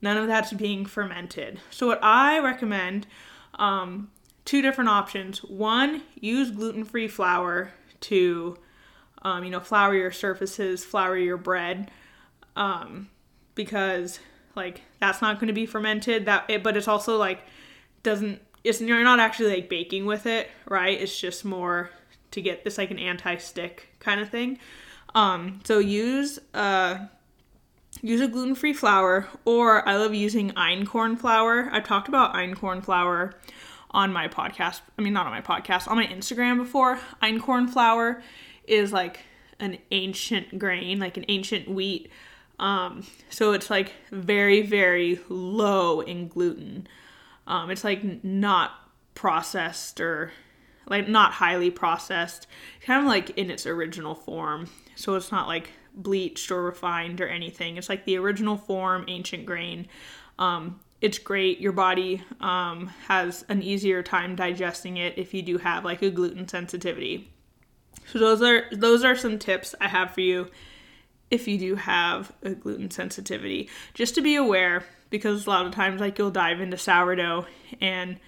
none 0.00 0.16
of 0.16 0.26
that's 0.26 0.52
being 0.52 0.86
fermented. 0.86 1.60
So 1.70 1.86
what 1.88 2.02
I 2.02 2.38
recommend, 2.38 3.06
um, 3.54 4.10
two 4.44 4.62
different 4.62 4.90
options. 4.90 5.44
One, 5.44 6.02
use 6.18 6.50
gluten-free 6.50 7.08
flour 7.08 7.72
to, 8.00 8.56
um, 9.22 9.44
you 9.44 9.50
know, 9.50 9.60
flour 9.60 9.94
your 9.94 10.10
surfaces, 10.10 10.84
flour 10.84 11.16
your 11.16 11.36
bread, 11.36 11.90
um, 12.56 13.08
because 13.54 14.20
like 14.54 14.82
that's 15.00 15.22
not 15.22 15.38
going 15.38 15.48
to 15.48 15.54
be 15.54 15.66
fermented. 15.66 16.26
That, 16.26 16.44
it, 16.48 16.62
but 16.62 16.76
it's 16.76 16.88
also 16.88 17.16
like 17.16 17.40
doesn't. 18.02 18.40
It's 18.64 18.80
you're 18.80 19.02
not 19.04 19.20
actually 19.20 19.54
like 19.54 19.68
baking 19.68 20.06
with 20.06 20.26
it, 20.26 20.50
right? 20.66 21.00
It's 21.00 21.18
just 21.18 21.44
more 21.44 21.90
to 22.32 22.42
get 22.42 22.64
this 22.64 22.78
like 22.78 22.90
an 22.90 22.98
anti-stick 22.98 23.88
kind 24.00 24.20
of 24.20 24.28
thing. 24.28 24.58
Um, 25.14 25.60
so 25.64 25.78
use 25.78 26.38
uh 26.54 27.06
use 28.02 28.20
a 28.20 28.28
gluten-free 28.28 28.74
flour 28.74 29.26
or 29.44 29.88
I 29.88 29.96
love 29.96 30.14
using 30.14 30.50
einkorn 30.50 31.18
flour. 31.18 31.68
I've 31.72 31.84
talked 31.84 32.08
about 32.08 32.34
einkorn 32.34 32.84
flour 32.84 33.34
on 33.90 34.12
my 34.12 34.28
podcast. 34.28 34.80
I 34.98 35.02
mean 35.02 35.12
not 35.12 35.26
on 35.26 35.32
my 35.32 35.40
podcast, 35.40 35.88
on 35.88 35.96
my 35.96 36.06
Instagram 36.06 36.58
before. 36.58 36.98
Einkorn 37.22 37.70
flour 37.70 38.22
is 38.68 38.92
like 38.92 39.20
an 39.60 39.78
ancient 39.90 40.58
grain, 40.58 40.98
like 40.98 41.16
an 41.16 41.24
ancient 41.28 41.68
wheat. 41.68 42.10
Um, 42.58 43.06
so 43.30 43.52
it's 43.52 43.70
like 43.70 43.92
very, 44.10 44.62
very 44.62 45.20
low 45.28 46.00
in 46.00 46.28
gluten. 46.28 46.86
Um, 47.46 47.70
it's 47.70 47.84
like 47.84 48.24
not 48.24 48.72
processed 49.14 50.00
or 50.00 50.32
like 50.86 51.08
not 51.08 51.32
highly 51.32 51.70
processed, 51.70 52.46
kind 52.80 53.00
of 53.00 53.06
like 53.06 53.30
in 53.30 53.50
its 53.50 53.66
original 53.66 54.14
form. 54.14 54.68
So 54.96 55.14
it's 55.14 55.30
not 55.30 55.46
like 55.46 55.70
bleached 55.94 56.50
or 56.50 56.62
refined 56.62 57.20
or 57.20 57.28
anything. 57.28 57.76
It's 57.76 57.88
like 57.88 58.04
the 58.04 58.16
original 58.16 58.56
form, 58.56 59.04
ancient 59.08 59.44
grain. 59.46 59.86
Um, 60.38 60.80
it's 61.00 61.18
great. 61.18 61.60
Your 61.60 61.72
body 61.72 62.22
um, 62.40 62.88
has 63.06 63.44
an 63.48 63.62
easier 63.62 64.02
time 64.02 64.34
digesting 64.34 64.96
it 64.96 65.16
if 65.16 65.32
you 65.32 65.42
do 65.42 65.58
have 65.58 65.84
like 65.84 66.02
a 66.02 66.10
gluten 66.10 66.48
sensitivity. 66.48 67.30
So 68.12 68.18
those 68.18 68.42
are 68.42 68.64
those 68.72 69.04
are 69.04 69.16
some 69.16 69.38
tips 69.38 69.74
I 69.80 69.88
have 69.88 70.12
for 70.12 70.20
you 70.20 70.50
if 71.30 71.46
you 71.46 71.58
do 71.58 71.74
have 71.74 72.32
a 72.42 72.50
gluten 72.50 72.90
sensitivity. 72.90 73.68
Just 73.94 74.14
to 74.14 74.22
be 74.22 74.34
aware, 74.34 74.84
because 75.10 75.46
a 75.46 75.50
lot 75.50 75.66
of 75.66 75.72
times 75.72 76.00
like 76.00 76.18
you'll 76.18 76.30
dive 76.30 76.60
into 76.60 76.78
sourdough 76.78 77.46
and 77.80 78.18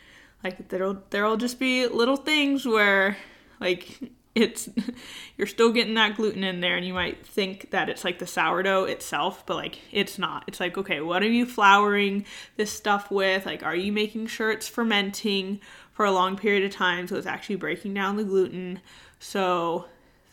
like 0.45 0.69
there'll 0.69 1.03
there'll 1.11 1.37
just 1.37 1.59
be 1.59 1.87
little 1.87 2.17
things 2.17 2.67
where 2.67 3.17
like 3.59 3.99
it's 4.35 4.69
you're 5.37 5.47
still 5.47 5.73
getting 5.73 5.95
that 5.95 6.17
gluten 6.17 6.45
in 6.45 6.61
there 6.61 6.77
and 6.77 6.87
you 6.87 6.95
might 6.95 7.27
think 7.27 7.71
that 7.71 7.89
it's 7.89 8.05
like 8.05 8.19
the 8.19 8.27
sourdough 8.27 8.85
itself 8.85 9.45
but 9.47 9.57
like 9.57 9.79
it's 9.93 10.19
not. 10.19 10.45
It's 10.47 10.61
like 10.61 10.77
okay 10.77 11.01
what 11.01 11.23
are 11.23 11.29
you 11.29 11.47
flouring 11.47 12.27
this 12.57 12.71
stuff 12.71 13.11
with? 13.11 13.47
Like 13.47 13.63
are 13.63 13.77
you 13.77 13.93
making 13.93 14.27
sure 14.27 14.51
it's 14.51 14.69
fermenting 14.69 15.61
for 15.93 16.05
a 16.05 16.13
long 16.13 16.37
period 16.37 16.65
of 16.65 16.71
time 16.71 17.09
so 17.09 17.17
it's 17.17 17.27
actually 17.27 17.57
breaking 17.57 17.95
down 17.95 18.17
the 18.17 18.25
gluten 18.25 18.81
so 19.21 19.85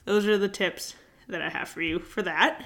those 0.05 0.25
are 0.25 0.37
the 0.37 0.49
tips 0.49 0.95
that 1.27 1.41
i 1.41 1.49
have 1.49 1.69
for 1.69 1.81
you 1.81 1.99
for 1.99 2.23
that. 2.23 2.65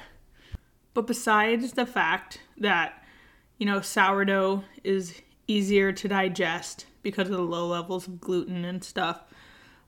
But 0.94 1.08
besides 1.08 1.74
the 1.74 1.86
fact 1.86 2.42
that 2.58 3.04
you 3.58 3.66
know 3.66 3.82
sourdough 3.82 4.64
is 4.84 5.22
easier 5.48 5.92
to 5.92 6.08
digest 6.08 6.86
because 7.04 7.30
of 7.30 7.36
the 7.36 7.44
low 7.44 7.68
levels 7.68 8.08
of 8.08 8.22
gluten 8.22 8.64
and 8.64 8.84
stuff 8.84 9.22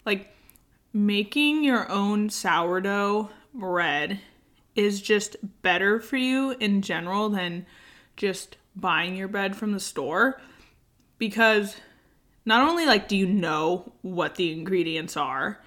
like 0.05 0.35
making 0.91 1.63
your 1.63 1.89
own 1.89 2.29
sourdough 2.29 3.29
bread 3.53 4.19
is 4.75 5.01
just 5.01 5.37
better 5.61 5.99
for 5.99 6.17
you 6.17 6.51
in 6.59 6.81
general 6.81 7.29
than 7.29 7.65
just 8.17 8.57
buying 8.75 9.15
your 9.15 9.27
bread 9.27 9.55
from 9.55 9.71
the 9.71 9.79
store 9.79 10.41
because 11.17 11.77
not 12.45 12.67
only 12.67 12.85
like 12.85 13.07
do 13.07 13.15
you 13.15 13.25
know 13.25 13.91
what 14.01 14.35
the 14.35 14.51
ingredients 14.51 15.15
are 15.15 15.63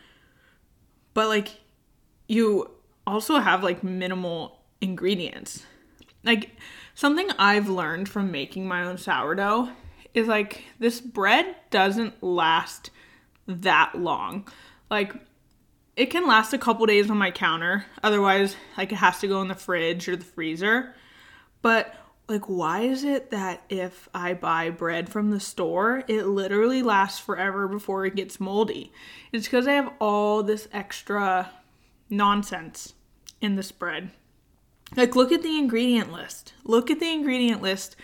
but 1.16 1.28
like 1.28 1.48
you 2.28 2.70
also 3.06 3.38
have 3.38 3.64
like 3.64 3.82
minimal 3.82 4.60
ingredients 4.82 5.64
like 6.22 6.50
something 6.94 7.30
i've 7.38 7.70
learned 7.70 8.06
from 8.06 8.30
making 8.30 8.68
my 8.68 8.84
own 8.84 8.98
sourdough 8.98 9.70
is 10.12 10.28
like 10.28 10.64
this 10.78 11.00
bread 11.00 11.56
doesn't 11.70 12.22
last 12.22 12.90
that 13.46 13.94
long 13.96 14.46
like 14.90 15.14
it 15.96 16.10
can 16.10 16.26
last 16.26 16.52
a 16.52 16.58
couple 16.58 16.84
days 16.84 17.10
on 17.10 17.16
my 17.16 17.30
counter. 17.30 17.86
Otherwise, 18.02 18.54
like 18.76 18.92
it 18.92 18.96
has 18.96 19.18
to 19.20 19.28
go 19.28 19.40
in 19.40 19.48
the 19.48 19.54
fridge 19.54 20.08
or 20.08 20.16
the 20.16 20.24
freezer. 20.24 20.94
But 21.62 21.94
like 22.28 22.46
why 22.46 22.80
is 22.80 23.04
it 23.04 23.30
that 23.30 23.62
if 23.68 24.08
I 24.12 24.34
buy 24.34 24.70
bread 24.70 25.08
from 25.08 25.30
the 25.30 25.40
store, 25.40 26.02
it 26.08 26.26
literally 26.26 26.82
lasts 26.82 27.20
forever 27.20 27.68
before 27.68 28.04
it 28.04 28.16
gets 28.16 28.40
moldy? 28.40 28.92
It's 29.32 29.46
because 29.46 29.68
I 29.68 29.74
have 29.74 29.92
all 30.00 30.42
this 30.42 30.68
extra 30.72 31.50
nonsense 32.10 32.94
in 33.40 33.54
this 33.54 33.70
bread. 33.70 34.10
Like 34.96 35.14
look 35.14 35.30
at 35.30 35.42
the 35.42 35.56
ingredient 35.56 36.12
list. 36.12 36.52
Look 36.64 36.90
at 36.90 37.00
the 37.00 37.12
ingredient 37.12 37.62
list 37.62 37.96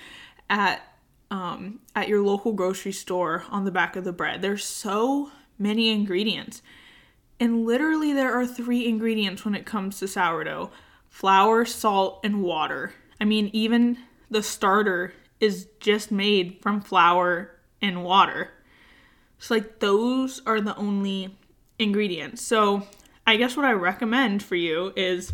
at 0.48 0.82
um, 1.30 1.80
at 1.96 2.08
your 2.08 2.22
local 2.22 2.52
grocery 2.52 2.92
store 2.92 3.44
on 3.50 3.64
the 3.64 3.70
back 3.70 3.96
of 3.96 4.04
the 4.04 4.12
bread. 4.12 4.42
There's 4.42 4.64
so 4.64 5.30
many 5.58 5.88
ingredients. 5.88 6.60
And 7.40 7.64
literally, 7.64 8.12
there 8.12 8.38
are 8.38 8.46
three 8.46 8.86
ingredients 8.86 9.44
when 9.44 9.54
it 9.54 9.66
comes 9.66 9.98
to 9.98 10.06
sourdough 10.06 10.70
flour, 11.08 11.64
salt, 11.64 12.20
and 12.22 12.42
water. 12.42 12.92
I 13.20 13.24
mean, 13.24 13.50
even 13.52 13.98
the 14.32 14.42
starter 14.42 15.12
is 15.40 15.68
just 15.78 16.10
made 16.10 16.58
from 16.62 16.80
flour 16.80 17.50
and 17.80 18.02
water. 18.04 18.50
So, 19.38 19.54
like, 19.54 19.80
those 19.80 20.40
are 20.46 20.60
the 20.60 20.74
only 20.76 21.36
ingredients. 21.78 22.42
So, 22.42 22.86
I 23.26 23.36
guess 23.36 23.56
what 23.56 23.66
I 23.66 23.72
recommend 23.72 24.42
for 24.42 24.56
you 24.56 24.92
is, 24.96 25.32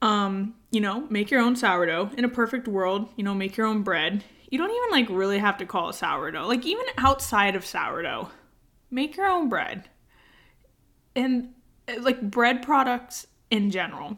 um, 0.00 0.54
you 0.70 0.80
know, 0.80 1.06
make 1.08 1.30
your 1.30 1.40
own 1.40 1.54
sourdough. 1.54 2.10
In 2.16 2.24
a 2.24 2.28
perfect 2.28 2.66
world, 2.66 3.08
you 3.16 3.24
know, 3.24 3.34
make 3.34 3.56
your 3.56 3.66
own 3.66 3.82
bread. 3.82 4.24
You 4.50 4.58
don't 4.58 4.70
even 4.70 4.90
like 4.90 5.08
really 5.08 5.38
have 5.38 5.58
to 5.58 5.66
call 5.66 5.90
it 5.90 5.94
sourdough. 5.94 6.46
Like, 6.46 6.66
even 6.66 6.84
outside 6.98 7.54
of 7.54 7.64
sourdough, 7.64 8.30
make 8.90 9.16
your 9.16 9.26
own 9.26 9.48
bread 9.48 9.88
and 11.14 11.50
like 12.00 12.20
bread 12.22 12.62
products 12.62 13.26
in 13.50 13.70
general 13.70 14.16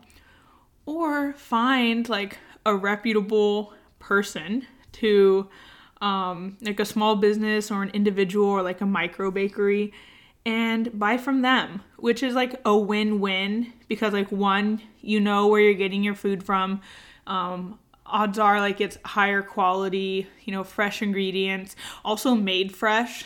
or 0.87 1.33
find 1.35 2.09
like 2.09 2.39
a 2.67 2.75
reputable 2.75 3.73
person 3.99 4.67
to 4.93 5.49
um, 6.01 6.57
like 6.61 6.81
a 6.81 6.85
small 6.85 7.17
business 7.17 7.71
or 7.71 7.83
an 7.83 7.91
individual 7.91 8.47
or 8.47 8.63
like 8.63 8.81
a 8.81 8.87
micro 8.87 9.31
bakery 9.31 9.93
and 10.47 10.99
buy 10.99 11.17
from 11.17 11.41
them 11.41 11.81
which 11.97 12.23
is 12.23 12.35
like 12.35 12.61
a 12.67 12.77
win-win 12.77 13.73
because 13.89 14.13
like 14.13 14.31
one 14.31 14.81
you 15.01 15.21
know 15.21 15.47
where 15.47 15.61
you're 15.61 15.75
getting 15.75 16.03
your 16.03 16.15
food 16.15 16.43
from. 16.43 16.81
Um, 17.27 17.79
odds 18.05 18.39
are 18.39 18.61
like 18.61 18.81
it's 18.81 18.99
higher 19.05 19.41
quality 19.41 20.27
you 20.45 20.53
know 20.53 20.63
fresh 20.63 21.01
ingredients 21.01 21.77
also 22.05 22.35
made 22.35 22.75
fresh. 22.75 23.25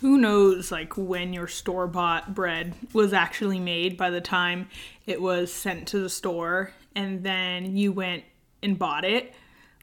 Who 0.00 0.18
knows 0.18 0.70
like 0.70 0.98
when 0.98 1.32
your 1.32 1.48
store 1.48 1.86
bought 1.86 2.34
bread 2.34 2.74
was 2.92 3.12
actually 3.12 3.60
made 3.60 3.96
by 3.96 4.10
the 4.10 4.20
time 4.20 4.68
it 5.06 5.22
was 5.22 5.52
sent 5.52 5.88
to 5.88 6.00
the 6.00 6.10
store 6.10 6.72
and 6.94 7.24
then 7.24 7.76
you 7.76 7.92
went 7.92 8.24
and 8.62 8.78
bought 8.78 9.04
it 9.04 9.34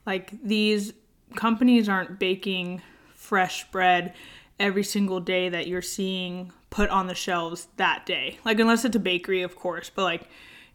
like 0.05 0.31
these 0.43 0.93
companies 1.35 1.87
aren't 1.87 2.19
baking 2.19 2.81
fresh 3.15 3.69
bread 3.71 4.13
every 4.59 4.83
single 4.83 5.19
day 5.19 5.49
that 5.49 5.67
you're 5.67 5.81
seeing 5.81 6.51
put 6.69 6.89
on 6.89 7.07
the 7.07 7.15
shelves 7.15 7.67
that 7.77 8.05
day 8.05 8.37
like 8.45 8.59
unless 8.59 8.85
it's 8.85 8.95
a 8.95 8.99
bakery 8.99 9.41
of 9.41 9.55
course 9.55 9.89
but 9.93 10.03
like 10.03 10.27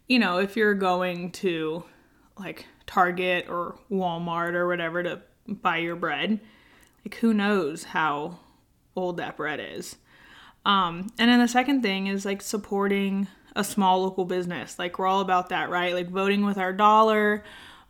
you 0.07 0.19
know 0.19 0.37
if 0.39 0.55
you're 0.55 0.73
going 0.73 1.31
to 1.31 1.83
like 2.37 2.65
target 2.85 3.47
or 3.49 3.77
walmart 3.89 4.53
or 4.53 4.67
whatever 4.67 5.01
to 5.01 5.21
buy 5.47 5.77
your 5.77 5.95
bread 5.95 6.39
like 7.05 7.15
who 7.15 7.33
knows 7.33 7.83
how 7.83 8.39
old 8.95 9.17
that 9.17 9.37
bread 9.37 9.59
is. 9.59 9.97
Um, 10.65 11.07
and 11.19 11.29
then 11.29 11.39
the 11.39 11.47
second 11.47 11.81
thing 11.83 12.07
is 12.07 12.25
like 12.25 12.41
supporting 12.41 13.27
a 13.55 13.63
small 13.63 14.01
local 14.01 14.25
business. 14.25 14.79
Like 14.79 14.97
we're 14.97 15.07
all 15.07 15.21
about 15.21 15.49
that, 15.49 15.69
right? 15.69 15.93
Like 15.93 16.09
voting 16.09 16.45
with 16.45 16.57
our 16.57 16.73
dollar, 16.73 17.43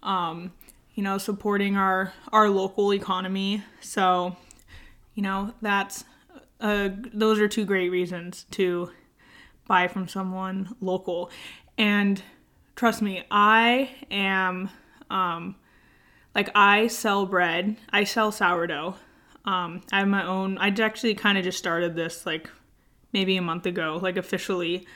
um, 0.05 0.53
you 0.93 1.03
know, 1.03 1.17
supporting 1.17 1.75
our 1.75 2.13
our 2.31 2.49
local 2.49 2.93
economy. 2.93 3.63
So, 3.81 4.37
you 5.13 5.23
know, 5.23 5.53
that's 5.61 6.05
uh, 6.61 6.89
those 7.13 7.39
are 7.39 7.47
two 7.49 7.65
great 7.65 7.89
reasons 7.89 8.45
to 8.51 8.91
buy 9.67 9.87
from 9.87 10.07
someone 10.07 10.75
local. 10.79 11.29
And 11.77 12.21
trust 12.75 13.01
me, 13.01 13.23
I 13.29 13.91
am 14.09 14.69
um, 15.09 15.55
like 16.33 16.49
I 16.55 16.87
sell 16.87 17.25
bread. 17.25 17.75
I 17.89 18.05
sell 18.05 18.31
sourdough. 18.31 18.95
Um, 19.43 19.81
I 19.91 19.99
have 19.99 20.07
my 20.07 20.25
own. 20.25 20.57
I 20.57 20.69
actually 20.69 21.15
kind 21.15 21.37
of 21.37 21.43
just 21.43 21.57
started 21.57 21.95
this 21.95 22.25
like 22.25 22.49
maybe 23.11 23.37
a 23.37 23.41
month 23.41 23.65
ago, 23.65 23.99
like 24.01 24.17
officially. 24.17 24.87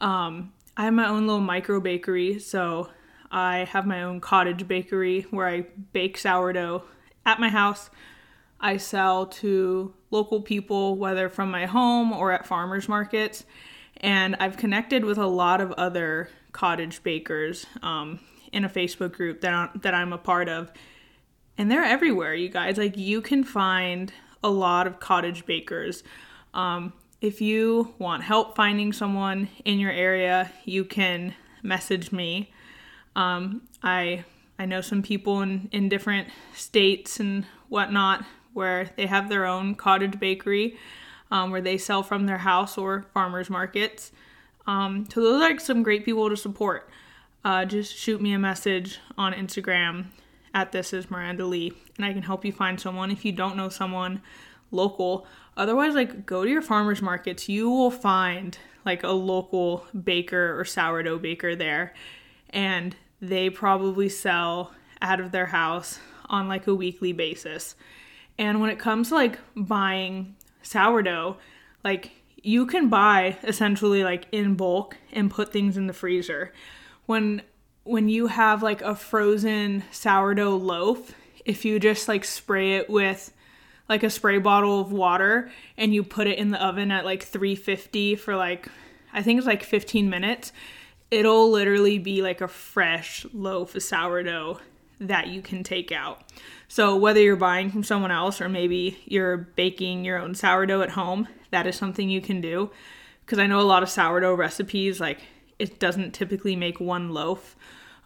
Um, 0.00 0.52
I 0.76 0.84
have 0.84 0.94
my 0.94 1.08
own 1.08 1.26
little 1.26 1.40
micro 1.40 1.80
bakery, 1.80 2.38
so 2.40 2.88
I 3.34 3.64
have 3.72 3.84
my 3.84 4.04
own 4.04 4.20
cottage 4.20 4.68
bakery 4.68 5.22
where 5.30 5.48
I 5.48 5.62
bake 5.92 6.16
sourdough 6.16 6.84
at 7.26 7.40
my 7.40 7.48
house. 7.48 7.90
I 8.60 8.76
sell 8.76 9.26
to 9.26 9.92
local 10.12 10.40
people, 10.40 10.96
whether 10.96 11.28
from 11.28 11.50
my 11.50 11.66
home 11.66 12.12
or 12.12 12.30
at 12.30 12.46
farmers 12.46 12.88
markets. 12.88 13.44
And 13.96 14.36
I've 14.38 14.56
connected 14.56 15.04
with 15.04 15.18
a 15.18 15.26
lot 15.26 15.60
of 15.60 15.72
other 15.72 16.30
cottage 16.52 17.02
bakers 17.02 17.66
um, 17.82 18.20
in 18.52 18.64
a 18.64 18.68
Facebook 18.68 19.12
group 19.12 19.40
that 19.40 19.52
I'm, 19.52 19.80
that 19.82 19.94
I'm 19.94 20.12
a 20.12 20.18
part 20.18 20.48
of. 20.48 20.70
And 21.58 21.68
they're 21.68 21.84
everywhere, 21.84 22.34
you 22.34 22.48
guys. 22.48 22.78
Like, 22.78 22.96
you 22.96 23.20
can 23.20 23.42
find 23.42 24.12
a 24.44 24.48
lot 24.48 24.86
of 24.86 25.00
cottage 25.00 25.44
bakers. 25.44 26.04
Um, 26.52 26.92
if 27.20 27.40
you 27.40 27.94
want 27.98 28.22
help 28.22 28.54
finding 28.54 28.92
someone 28.92 29.48
in 29.64 29.80
your 29.80 29.90
area, 29.90 30.52
you 30.64 30.84
can 30.84 31.34
message 31.64 32.12
me. 32.12 32.52
Um, 33.16 33.62
I 33.82 34.24
I 34.58 34.66
know 34.66 34.80
some 34.80 35.02
people 35.02 35.42
in, 35.42 35.68
in 35.72 35.88
different 35.88 36.28
states 36.54 37.20
and 37.20 37.44
whatnot 37.68 38.24
where 38.52 38.90
they 38.96 39.06
have 39.06 39.28
their 39.28 39.46
own 39.46 39.74
cottage 39.74 40.18
bakery 40.20 40.78
um, 41.30 41.50
where 41.50 41.60
they 41.60 41.76
sell 41.76 42.02
from 42.02 42.26
their 42.26 42.38
house 42.38 42.78
or 42.78 43.06
farmers 43.12 43.50
markets. 43.50 44.12
Um, 44.66 45.06
so 45.12 45.20
those 45.20 45.42
are 45.42 45.58
some 45.58 45.82
great 45.82 46.04
people 46.04 46.30
to 46.30 46.36
support. 46.36 46.88
Uh, 47.44 47.64
just 47.64 47.94
shoot 47.94 48.20
me 48.22 48.32
a 48.32 48.38
message 48.38 49.00
on 49.18 49.32
Instagram 49.32 50.06
at 50.54 50.70
this 50.70 50.92
is 50.92 51.10
Miranda 51.10 51.44
Lee, 51.44 51.72
and 51.96 52.06
I 52.06 52.12
can 52.12 52.22
help 52.22 52.44
you 52.44 52.52
find 52.52 52.80
someone 52.80 53.10
if 53.10 53.24
you 53.24 53.32
don't 53.32 53.56
know 53.56 53.68
someone 53.68 54.22
local. 54.70 55.26
Otherwise, 55.56 55.94
like 55.94 56.24
go 56.24 56.44
to 56.44 56.50
your 56.50 56.62
farmers 56.62 57.02
markets. 57.02 57.48
You 57.48 57.68
will 57.68 57.90
find 57.90 58.56
like 58.86 59.02
a 59.02 59.10
local 59.10 59.84
baker 60.04 60.58
or 60.58 60.64
sourdough 60.64 61.18
baker 61.18 61.56
there, 61.56 61.94
and 62.50 62.94
they 63.28 63.50
probably 63.50 64.08
sell 64.08 64.72
out 65.00 65.20
of 65.20 65.32
their 65.32 65.46
house 65.46 65.98
on 66.26 66.48
like 66.48 66.66
a 66.66 66.74
weekly 66.74 67.12
basis. 67.12 67.74
And 68.38 68.60
when 68.60 68.70
it 68.70 68.78
comes 68.78 69.08
to 69.08 69.14
like 69.14 69.38
buying 69.54 70.34
sourdough, 70.62 71.36
like 71.84 72.12
you 72.42 72.66
can 72.66 72.88
buy 72.88 73.38
essentially 73.42 74.04
like 74.04 74.26
in 74.32 74.54
bulk 74.54 74.96
and 75.12 75.30
put 75.30 75.52
things 75.52 75.76
in 75.76 75.86
the 75.86 75.92
freezer. 75.92 76.52
When 77.06 77.42
when 77.84 78.08
you 78.08 78.28
have 78.28 78.62
like 78.62 78.80
a 78.80 78.94
frozen 78.94 79.84
sourdough 79.90 80.56
loaf, 80.56 81.12
if 81.44 81.64
you 81.64 81.78
just 81.78 82.08
like 82.08 82.24
spray 82.24 82.76
it 82.76 82.88
with 82.88 83.30
like 83.88 84.02
a 84.02 84.10
spray 84.10 84.38
bottle 84.38 84.80
of 84.80 84.90
water 84.90 85.50
and 85.76 85.94
you 85.94 86.02
put 86.02 86.26
it 86.26 86.38
in 86.38 86.50
the 86.50 86.64
oven 86.64 86.90
at 86.90 87.04
like 87.04 87.22
350 87.22 88.16
for 88.16 88.36
like 88.36 88.68
I 89.12 89.22
think 89.22 89.38
it's 89.38 89.46
like 89.46 89.62
15 89.62 90.10
minutes, 90.10 90.52
it'll 91.10 91.50
literally 91.50 91.98
be 91.98 92.22
like 92.22 92.40
a 92.40 92.48
fresh 92.48 93.26
loaf 93.32 93.74
of 93.74 93.82
sourdough 93.82 94.60
that 95.00 95.28
you 95.28 95.42
can 95.42 95.62
take 95.62 95.92
out. 95.92 96.22
So, 96.68 96.96
whether 96.96 97.20
you're 97.20 97.36
buying 97.36 97.70
from 97.70 97.84
someone 97.84 98.10
else 98.10 98.40
or 98.40 98.48
maybe 98.48 98.98
you're 99.04 99.36
baking 99.36 100.04
your 100.04 100.18
own 100.18 100.34
sourdough 100.34 100.82
at 100.82 100.90
home, 100.90 101.28
that 101.50 101.66
is 101.66 101.76
something 101.76 102.08
you 102.08 102.20
can 102.20 102.40
do. 102.40 102.70
Because 103.24 103.38
I 103.38 103.46
know 103.46 103.60
a 103.60 103.62
lot 103.62 103.82
of 103.82 103.90
sourdough 103.90 104.34
recipes, 104.34 105.00
like 105.00 105.20
it 105.58 105.78
doesn't 105.78 106.12
typically 106.12 106.56
make 106.56 106.80
one 106.80 107.10
loaf. 107.10 107.56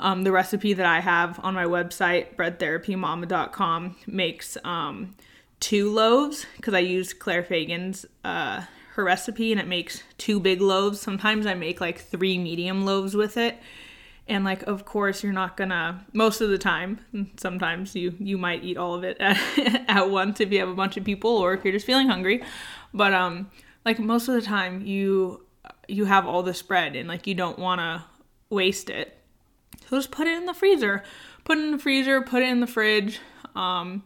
Um, 0.01 0.23
the 0.23 0.33
recipe 0.33 0.75
that 0.75 0.87
I 0.87 1.01
have 1.01 1.41
on 1.43 1.55
my 1.55 1.65
website, 1.65 2.37
breadtherapymama.com, 2.37 3.97
makes 4.07 4.57
um, 4.65 5.17
two 5.59 5.91
loaves 5.93 6.47
because 6.57 6.75
I 6.75 6.81
used 6.81 7.19
Claire 7.19 7.43
Fagan's 7.43 8.07
uh, 8.25 8.63
recipe 9.05 9.53
and 9.53 9.61
it 9.61 9.67
makes 9.67 10.03
two 10.19 10.41
big 10.41 10.61
loaves. 10.61 11.01
Sometimes 11.01 11.47
I 11.47 11.55
make 11.55 11.81
like 11.81 12.01
three 12.01 12.39
medium 12.39 12.85
loaves 12.85 13.15
with 13.15 13.37
it. 13.37 13.59
And 14.27 14.45
like 14.45 14.63
of 14.65 14.85
course 14.85 15.23
you're 15.23 15.33
not 15.33 15.57
gonna 15.57 16.05
most 16.13 16.41
of 16.41 16.51
the 16.51 16.59
time 16.59 17.01
sometimes 17.39 17.95
you 17.95 18.15
you 18.19 18.37
might 18.37 18.63
eat 18.63 18.77
all 18.77 18.95
of 18.95 19.03
it 19.03 19.17
at, 19.21 19.39
at 19.89 20.11
once 20.11 20.41
if 20.41 20.53
you 20.53 20.61
have 20.61 20.69
a 20.69 20.75
bunch 20.75 20.97
of 20.97 21.05
people 21.05 21.31
or 21.31 21.55
if 21.55 21.65
you're 21.65 21.73
just 21.73 21.87
feeling 21.87 22.09
hungry. 22.09 22.43
But 22.93 23.15
um 23.15 23.51
like 23.85 23.99
most 23.99 24.29
of 24.29 24.35
the 24.35 24.43
time 24.43 24.85
you 24.85 25.47
you 25.89 26.05
have 26.05 26.27
all 26.27 26.43
this 26.43 26.61
bread 26.61 26.95
and 26.95 27.09
like 27.09 27.27
you 27.27 27.35
don't 27.35 27.59
want 27.59 27.81
to 27.81 28.05
waste 28.51 28.91
it. 28.91 29.17
So 29.89 29.97
just 29.97 30.11
put 30.11 30.27
it 30.27 30.37
in 30.37 30.45
the 30.45 30.55
freezer. 30.55 31.03
Put 31.45 31.57
it 31.57 31.65
in 31.65 31.71
the 31.71 31.79
freezer 31.79 32.21
put 32.21 32.43
it 32.43 32.49
in 32.51 32.61
the 32.61 32.67
fridge. 32.67 33.21
Um 33.55 34.05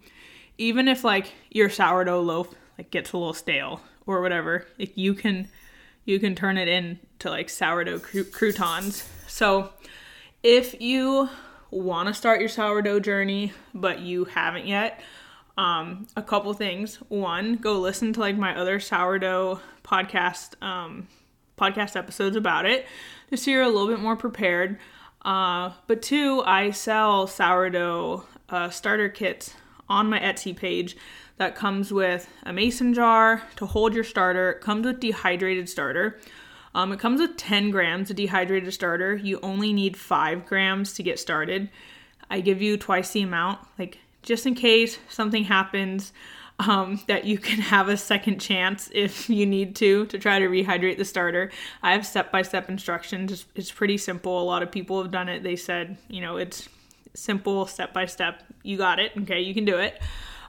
even 0.57 0.87
if 0.87 1.03
like 1.03 1.33
your 1.51 1.69
sourdough 1.69 2.21
loaf 2.21 2.55
like 2.79 2.91
gets 2.91 3.13
a 3.13 3.17
little 3.17 3.35
stale 3.35 3.81
or 4.07 4.21
whatever 4.21 4.67
like 4.79 4.97
you 4.97 5.15
can 5.15 5.49
you 6.05 6.19
can 6.19 6.35
turn 6.35 6.57
it 6.57 6.69
into 6.69 7.31
like 7.31 7.49
sourdough 7.49 8.01
croutons 8.01 9.09
so 9.27 9.71
if 10.43 10.81
you 10.81 11.29
want 11.71 12.09
to 12.09 12.15
start 12.15 12.41
your 12.41 12.49
sourdough 12.49 13.01
journey 13.01 13.53
but 13.75 14.01
you 14.01 14.25
haven't 14.27 14.67
yet, 14.67 15.01
um, 15.57 16.07
a 16.17 16.23
couple 16.23 16.53
things. 16.55 16.97
One, 17.09 17.57
go 17.57 17.79
listen 17.79 18.13
to 18.15 18.21
like 18.21 18.37
my 18.37 18.57
other 18.57 18.79
sourdough 18.79 19.61
podcast 19.83 20.61
um, 20.63 21.09
podcast 21.59 21.97
episodes 21.97 22.37
about 22.37 22.67
it, 22.67 22.87
just 23.31 23.45
so 23.45 23.51
you're 23.51 23.63
a 23.63 23.69
little 23.69 23.89
bit 23.89 24.01
more 24.01 24.17
prepared. 24.17 24.79
Uh, 25.25 25.73
but 25.87 26.03
two, 26.03 26.43
I 26.45 26.71
sell 26.71 27.27
sourdough 27.27 28.27
uh, 28.49 28.71
starter 28.71 29.09
kits 29.09 29.55
on 29.89 30.09
my 30.11 30.19
Etsy 30.19 30.57
page 30.57 30.97
that 31.37 31.55
comes 31.55 31.93
with 31.93 32.29
a 32.45 32.53
mason 32.53 32.95
jar 32.95 33.43
to 33.57 33.67
hold 33.67 33.95
your 33.95 34.05
starter. 34.05 34.51
It 34.53 34.61
comes 34.61 34.87
with 34.87 35.01
dehydrated 35.01 35.69
starter. 35.69 36.19
Um, 36.75 36.93
it 36.93 37.01
comes 37.01 37.21
with 37.21 37.37
10 37.37 37.71
grams 37.71 38.11
of 38.11 38.17
dehydrated 38.17 38.73
starter. 38.73 39.15
You 39.15 39.39
only 39.43 39.73
need 39.73 39.97
5 39.97 40.47
grams 40.47 40.95
to 40.95 41.03
get 41.03 41.19
started. 41.19 41.69
I 42.31 42.41
give 42.41 42.63
you 42.63 42.77
twice 42.77 43.11
the 43.11 43.23
amount, 43.23 43.61
like 43.79 43.99
just 44.23 44.47
in 44.47 44.55
case 44.55 44.99
something 45.09 45.45
happens, 45.45 46.13
um, 46.59 47.01
that 47.09 47.25
you 47.25 47.39
can 47.39 47.61
have 47.61 47.89
a 47.89 47.97
second 47.97 48.41
chance 48.41 48.91
if 48.95 49.29
you 49.29 49.47
need 49.47 49.77
to 49.77 50.07
to 50.07 50.19
try 50.19 50.39
to 50.39 50.47
rehydrate 50.47 50.97
the 50.97 51.05
starter. 51.05 51.51
I 51.83 51.93
have 51.93 52.07
step 52.07 52.31
by 52.31 52.43
step 52.43 52.69
instructions. 52.69 53.33
It's, 53.33 53.47
it's 53.55 53.71
pretty 53.71 53.99
simple. 53.99 54.41
A 54.41 54.45
lot 54.45 54.63
of 54.63 54.71
people 54.71 55.03
have 55.03 55.11
done 55.11 55.29
it. 55.29 55.43
They 55.43 55.57
said, 55.57 55.99
you 56.09 56.21
know, 56.21 56.37
it's 56.37 56.69
simple, 57.15 57.67
step 57.67 57.93
by 57.93 58.07
step. 58.07 58.43
You 58.63 58.77
got 58.77 58.99
it. 58.99 59.13
Okay, 59.23 59.41
you 59.41 59.55
can 59.55 59.65
do 59.65 59.79
it. 59.79 60.01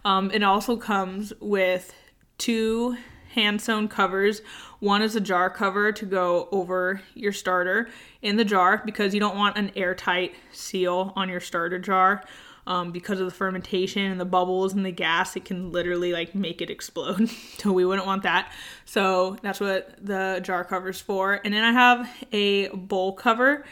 Um, 0.05 0.31
it 0.31 0.43
also 0.43 0.77
comes 0.77 1.33
with 1.39 1.93
two 2.37 2.97
hand 3.33 3.61
sewn 3.61 3.87
covers. 3.87 4.41
One 4.79 5.01
is 5.01 5.15
a 5.15 5.21
jar 5.21 5.49
cover 5.49 5.91
to 5.91 6.05
go 6.05 6.47
over 6.51 7.01
your 7.13 7.31
starter 7.31 7.89
in 8.21 8.35
the 8.35 8.45
jar 8.45 8.81
because 8.85 9.13
you 9.13 9.19
don't 9.19 9.35
want 9.35 9.57
an 9.57 9.71
airtight 9.75 10.35
seal 10.51 11.13
on 11.15 11.29
your 11.29 11.39
starter 11.39 11.79
jar. 11.79 12.23
Um, 12.65 12.93
because 12.93 13.19
of 13.19 13.25
the 13.25 13.33
fermentation 13.33 14.09
and 14.09 14.21
the 14.21 14.25
bubbles 14.25 14.71
and 14.71 14.85
the 14.85 14.91
gas, 14.91 15.35
it 15.35 15.43
can 15.43 15.73
literally 15.73 16.13
like 16.13 16.33
make 16.33 16.61
it 16.61 16.69
explode. 16.69 17.29
so 17.57 17.73
we 17.73 17.83
wouldn't 17.83 18.07
want 18.07 18.23
that. 18.23 18.53
So 18.85 19.35
that's 19.41 19.59
what 19.59 19.97
the 20.01 20.39
jar 20.41 20.63
cover's 20.63 21.01
for. 21.01 21.41
And 21.43 21.53
then 21.53 21.63
I 21.63 21.73
have 21.73 22.09
a 22.31 22.69
bowl 22.69 23.13
cover. 23.13 23.65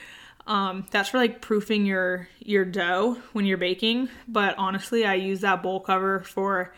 Um, 0.52 0.86
that's 0.92 1.08
for 1.08 1.18
like 1.18 1.40
proofing 1.40 1.86
your 1.86 2.28
your 2.40 2.66
dough 2.66 3.18
when 3.32 3.46
you're 3.46 3.58
baking. 3.58 4.10
But 4.28 4.56
honestly, 4.58 5.06
I 5.06 5.14
use 5.14 5.40
that 5.42 5.64
bowl 5.64 5.80
cover 5.80 6.20
for 6.20 6.74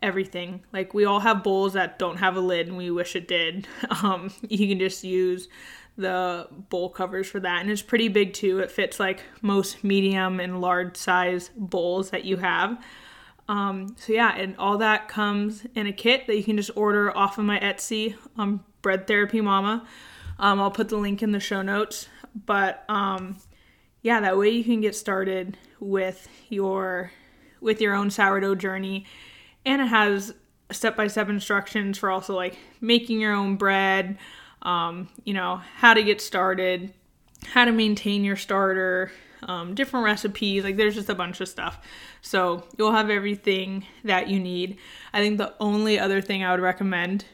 everything. 0.00 0.62
Like 0.72 0.94
we 0.94 1.06
all 1.06 1.18
have 1.18 1.42
bowls 1.42 1.72
that 1.72 1.98
don't 1.98 2.18
have 2.18 2.36
a 2.36 2.40
lid 2.40 2.68
and 2.68 2.76
we 2.76 2.88
wish 2.92 3.16
it 3.16 3.26
did. 3.26 3.66
Um, 4.04 4.32
you 4.48 4.68
can 4.68 4.78
just 4.78 5.02
use 5.02 5.48
the 5.96 6.46
bowl 6.70 6.88
covers 6.88 7.28
for 7.28 7.40
that 7.40 7.60
and 7.60 7.68
it's 7.68 7.82
pretty 7.82 8.06
big 8.06 8.32
too. 8.32 8.60
It 8.60 8.70
fits 8.70 9.00
like 9.00 9.24
most 9.42 9.82
medium 9.82 10.38
and 10.38 10.60
large 10.60 10.96
size 10.96 11.50
bowls 11.56 12.10
that 12.10 12.24
you 12.24 12.36
have. 12.36 12.80
Um, 13.48 13.96
so 13.98 14.12
yeah, 14.12 14.36
and 14.36 14.56
all 14.56 14.78
that 14.78 15.08
comes 15.08 15.66
in 15.74 15.88
a 15.88 15.92
kit 15.92 16.28
that 16.28 16.36
you 16.36 16.44
can 16.44 16.56
just 16.56 16.70
order 16.76 17.14
off 17.16 17.38
of 17.38 17.44
my 17.44 17.58
Etsy, 17.58 18.14
um, 18.38 18.64
Bread 18.82 19.08
Therapy 19.08 19.40
Mama. 19.40 19.84
Um, 20.40 20.60
I'll 20.60 20.70
put 20.70 20.88
the 20.88 20.96
link 20.96 21.22
in 21.22 21.30
the 21.30 21.40
show 21.40 21.62
notes. 21.62 22.08
But 22.46 22.84
um, 22.88 23.36
yeah, 24.02 24.20
that 24.20 24.36
way 24.36 24.50
you 24.50 24.64
can 24.64 24.80
get 24.80 24.96
started 24.96 25.56
with 25.78 26.28
your 26.48 27.12
with 27.60 27.80
your 27.80 27.94
own 27.94 28.10
sourdough 28.10 28.54
journey 28.54 29.04
and 29.66 29.82
it 29.82 29.88
has 29.88 30.34
step 30.70 30.96
by 30.96 31.06
step 31.06 31.28
instructions 31.28 31.98
for 31.98 32.10
also 32.10 32.34
like 32.34 32.58
making 32.80 33.20
your 33.20 33.34
own 33.34 33.56
bread, 33.56 34.18
um, 34.62 35.08
you 35.24 35.34
know, 35.34 35.60
how 35.76 35.92
to 35.94 36.02
get 36.02 36.20
started, 36.20 36.92
how 37.46 37.64
to 37.64 37.72
maintain 37.72 38.24
your 38.24 38.36
starter, 38.36 39.10
um, 39.42 39.74
different 39.74 40.04
recipes. 40.04 40.64
Like 40.64 40.76
there's 40.76 40.94
just 40.94 41.08
a 41.08 41.14
bunch 41.14 41.40
of 41.40 41.48
stuff. 41.48 41.78
So 42.22 42.64
you'll 42.78 42.92
have 42.92 43.10
everything 43.10 43.84
that 44.04 44.28
you 44.28 44.38
need. 44.38 44.78
I 45.12 45.20
think 45.20 45.38
the 45.38 45.54
only 45.60 45.98
other 45.98 46.20
thing 46.20 46.44
I 46.44 46.52
would 46.52 46.60
recommend 46.60 47.24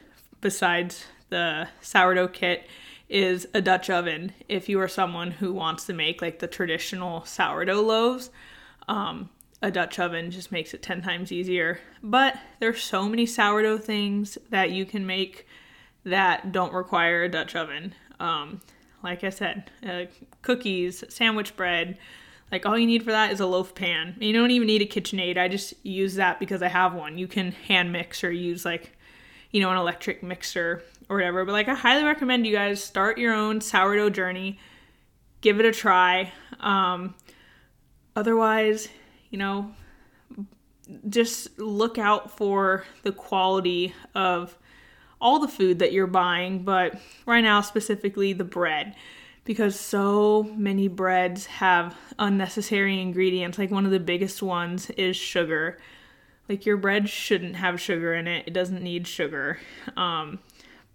besides 0.41 1.05
the 1.29 1.67
sourdough 1.81 2.29
kit 2.29 2.67
is 3.09 3.47
a 3.53 3.61
Dutch 3.61 3.89
oven 3.89 4.33
if 4.49 4.67
you 4.67 4.79
are 4.79 4.87
someone 4.87 5.31
who 5.31 5.53
wants 5.53 5.85
to 5.85 5.93
make 5.93 6.21
like 6.21 6.39
the 6.39 6.47
traditional 6.47 7.23
sourdough 7.25 7.81
loaves. 7.81 8.29
Um, 8.87 9.29
a 9.61 9.71
Dutch 9.71 9.97
oven 9.99 10.29
just 10.29 10.51
makes 10.51 10.73
it 10.73 10.81
10 10.81 11.01
times 11.01 11.31
easier. 11.31 11.79
But 12.03 12.37
there's 12.59 12.81
so 12.81 13.07
many 13.07 13.25
sourdough 13.25 13.79
things 13.79 14.37
that 14.49 14.71
you 14.71 14.85
can 14.85 15.05
make 15.05 15.47
that 16.03 16.51
don't 16.51 16.73
require 16.73 17.23
a 17.23 17.29
Dutch 17.29 17.55
oven. 17.55 17.95
Um, 18.19 18.61
like 19.03 19.23
I 19.23 19.29
said, 19.29 19.71
uh, 19.87 20.05
cookies, 20.41 21.03
sandwich 21.09 21.55
bread. 21.55 21.97
Like 22.51 22.65
all 22.65 22.77
you 22.77 22.87
need 22.87 23.03
for 23.03 23.11
that 23.11 23.31
is 23.31 23.39
a 23.39 23.45
loaf 23.45 23.75
pan. 23.75 24.15
You 24.19 24.33
don't 24.33 24.51
even 24.51 24.67
need 24.67 24.81
a 24.81 24.85
KitchenAid. 24.85 25.37
I 25.37 25.47
just 25.47 25.73
use 25.83 26.15
that 26.15 26.39
because 26.39 26.61
I 26.61 26.69
have 26.69 26.93
one. 26.93 27.17
You 27.17 27.27
can 27.27 27.51
hand 27.51 27.91
mix 27.91 28.23
or 28.23 28.31
use 28.31 28.63
like, 28.63 28.97
you 29.51 29.59
know, 29.59 29.71
an 29.71 29.77
electric 29.77 30.23
mixer 30.23 30.83
or 31.09 31.17
whatever. 31.17 31.45
But 31.45 31.53
like 31.53 31.67
I 31.69 31.75
highly 31.75 32.03
recommend 32.03 32.45
you 32.45 32.53
guys 32.53 32.83
start 32.83 33.17
your 33.17 33.33
own 33.33 33.61
sourdough 33.61 34.11
journey. 34.11 34.59
Give 35.41 35.59
it 35.59 35.65
a 35.65 35.71
try. 35.71 36.31
Um, 36.59 37.15
otherwise, 38.15 38.89
you 39.29 39.37
know, 39.37 39.71
just 41.09 41.59
look 41.59 41.97
out 41.97 42.37
for 42.37 42.83
the 43.03 43.11
quality 43.11 43.93
of 44.15 44.57
all 45.19 45.39
the 45.39 45.47
food 45.47 45.79
that 45.79 45.91
you're 45.91 46.07
buying, 46.07 46.63
but 46.63 46.95
right 47.25 47.41
now, 47.41 47.61
specifically 47.61 48.33
the 48.33 48.43
bread, 48.43 48.95
because 49.45 49.79
so 49.79 50.43
many 50.55 50.87
breads 50.87 51.45
have 51.47 51.95
unnecessary 52.19 53.01
ingredients. 53.01 53.57
Like 53.57 53.71
one 53.71 53.85
of 53.85 53.91
the 53.91 53.99
biggest 53.99 54.43
ones 54.43 54.89
is 54.91 55.15
sugar. 55.15 55.77
Like 56.47 56.65
your 56.65 56.77
bread 56.77 57.09
shouldn't 57.09 57.55
have 57.55 57.81
sugar 57.81 58.13
in 58.13 58.27
it, 58.27 58.47
it 58.47 58.53
doesn't 58.53 58.81
need 58.81 59.07
sugar. 59.07 59.59
Um, 59.95 60.39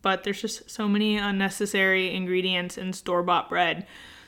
but 0.03 0.25
there's 0.25 0.41
just 0.41 0.69
so 0.71 0.89
many 0.89 1.17
unnecessary 1.17 2.13
ingredients 2.15 2.77
in 2.77 2.93
store 2.93 3.23
bought 3.23 3.49
bread. 3.49 3.87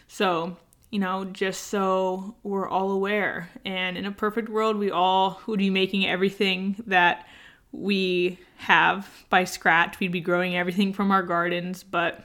So, 0.09 0.57
you 0.91 0.99
know, 0.99 1.25
just 1.25 1.65
so 1.65 2.37
we're 2.43 2.69
all 2.69 2.93
aware. 2.93 3.51
And 3.65 3.99
in 3.99 4.07
a 4.07 4.13
perfect 4.13 4.49
world, 4.49 4.77
we 4.77 4.91
all 4.91 5.41
would 5.47 5.59
be 5.59 5.71
making 5.71 6.07
everything 6.07 6.77
that 6.87 7.27
we 7.73 8.39
have 8.59 9.09
by 9.29 9.45
scratch. 9.45 9.99
We'd 9.99 10.13
be 10.13 10.21
growing 10.21 10.57
everything 10.57 10.93
from 10.93 11.11
our 11.11 11.23
gardens, 11.23 11.83
but 11.83 12.25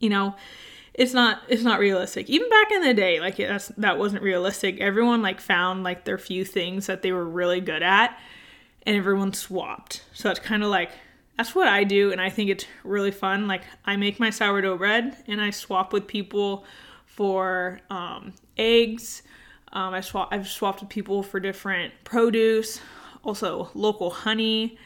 you 0.00 0.10
know, 0.10 0.34
it's 0.92 1.12
not 1.12 1.42
it's 1.48 1.62
not 1.62 1.78
realistic. 1.78 2.28
Even 2.28 2.48
back 2.48 2.72
in 2.72 2.82
the 2.82 2.94
day, 2.94 3.20
like 3.20 3.36
that's 3.36 3.68
that 3.76 3.98
wasn't 3.98 4.22
realistic. 4.22 4.80
Everyone 4.80 5.22
like 5.22 5.40
found 5.40 5.84
like 5.84 6.04
their 6.04 6.18
few 6.18 6.44
things 6.44 6.86
that 6.86 7.02
they 7.02 7.12
were 7.12 7.24
really 7.24 7.60
good 7.60 7.82
at 7.82 8.18
and 8.84 8.96
everyone 8.96 9.32
swapped. 9.32 10.04
So 10.12 10.30
it's 10.30 10.40
kind 10.40 10.62
of 10.62 10.70
like 10.70 10.90
that's 11.36 11.54
what 11.54 11.68
I 11.68 11.84
do 11.84 12.12
and 12.12 12.20
I 12.20 12.30
think 12.30 12.50
it's 12.50 12.66
really 12.84 13.10
fun. 13.10 13.46
Like 13.46 13.62
I 13.84 13.96
make 13.96 14.18
my 14.18 14.30
sourdough 14.30 14.78
bread 14.78 15.16
and 15.26 15.40
I 15.40 15.50
swap 15.50 15.92
with 15.92 16.06
people 16.06 16.64
for 17.04 17.80
um, 17.90 18.32
eggs. 18.56 19.22
Um, 19.72 19.94
I 19.94 20.00
swap 20.00 20.28
I've 20.32 20.48
swapped 20.48 20.80
with 20.80 20.88
people 20.88 21.22
for 21.22 21.40
different 21.40 21.92
produce 22.04 22.80
also 23.26 23.70
local 23.74 24.10
honey. 24.10 24.78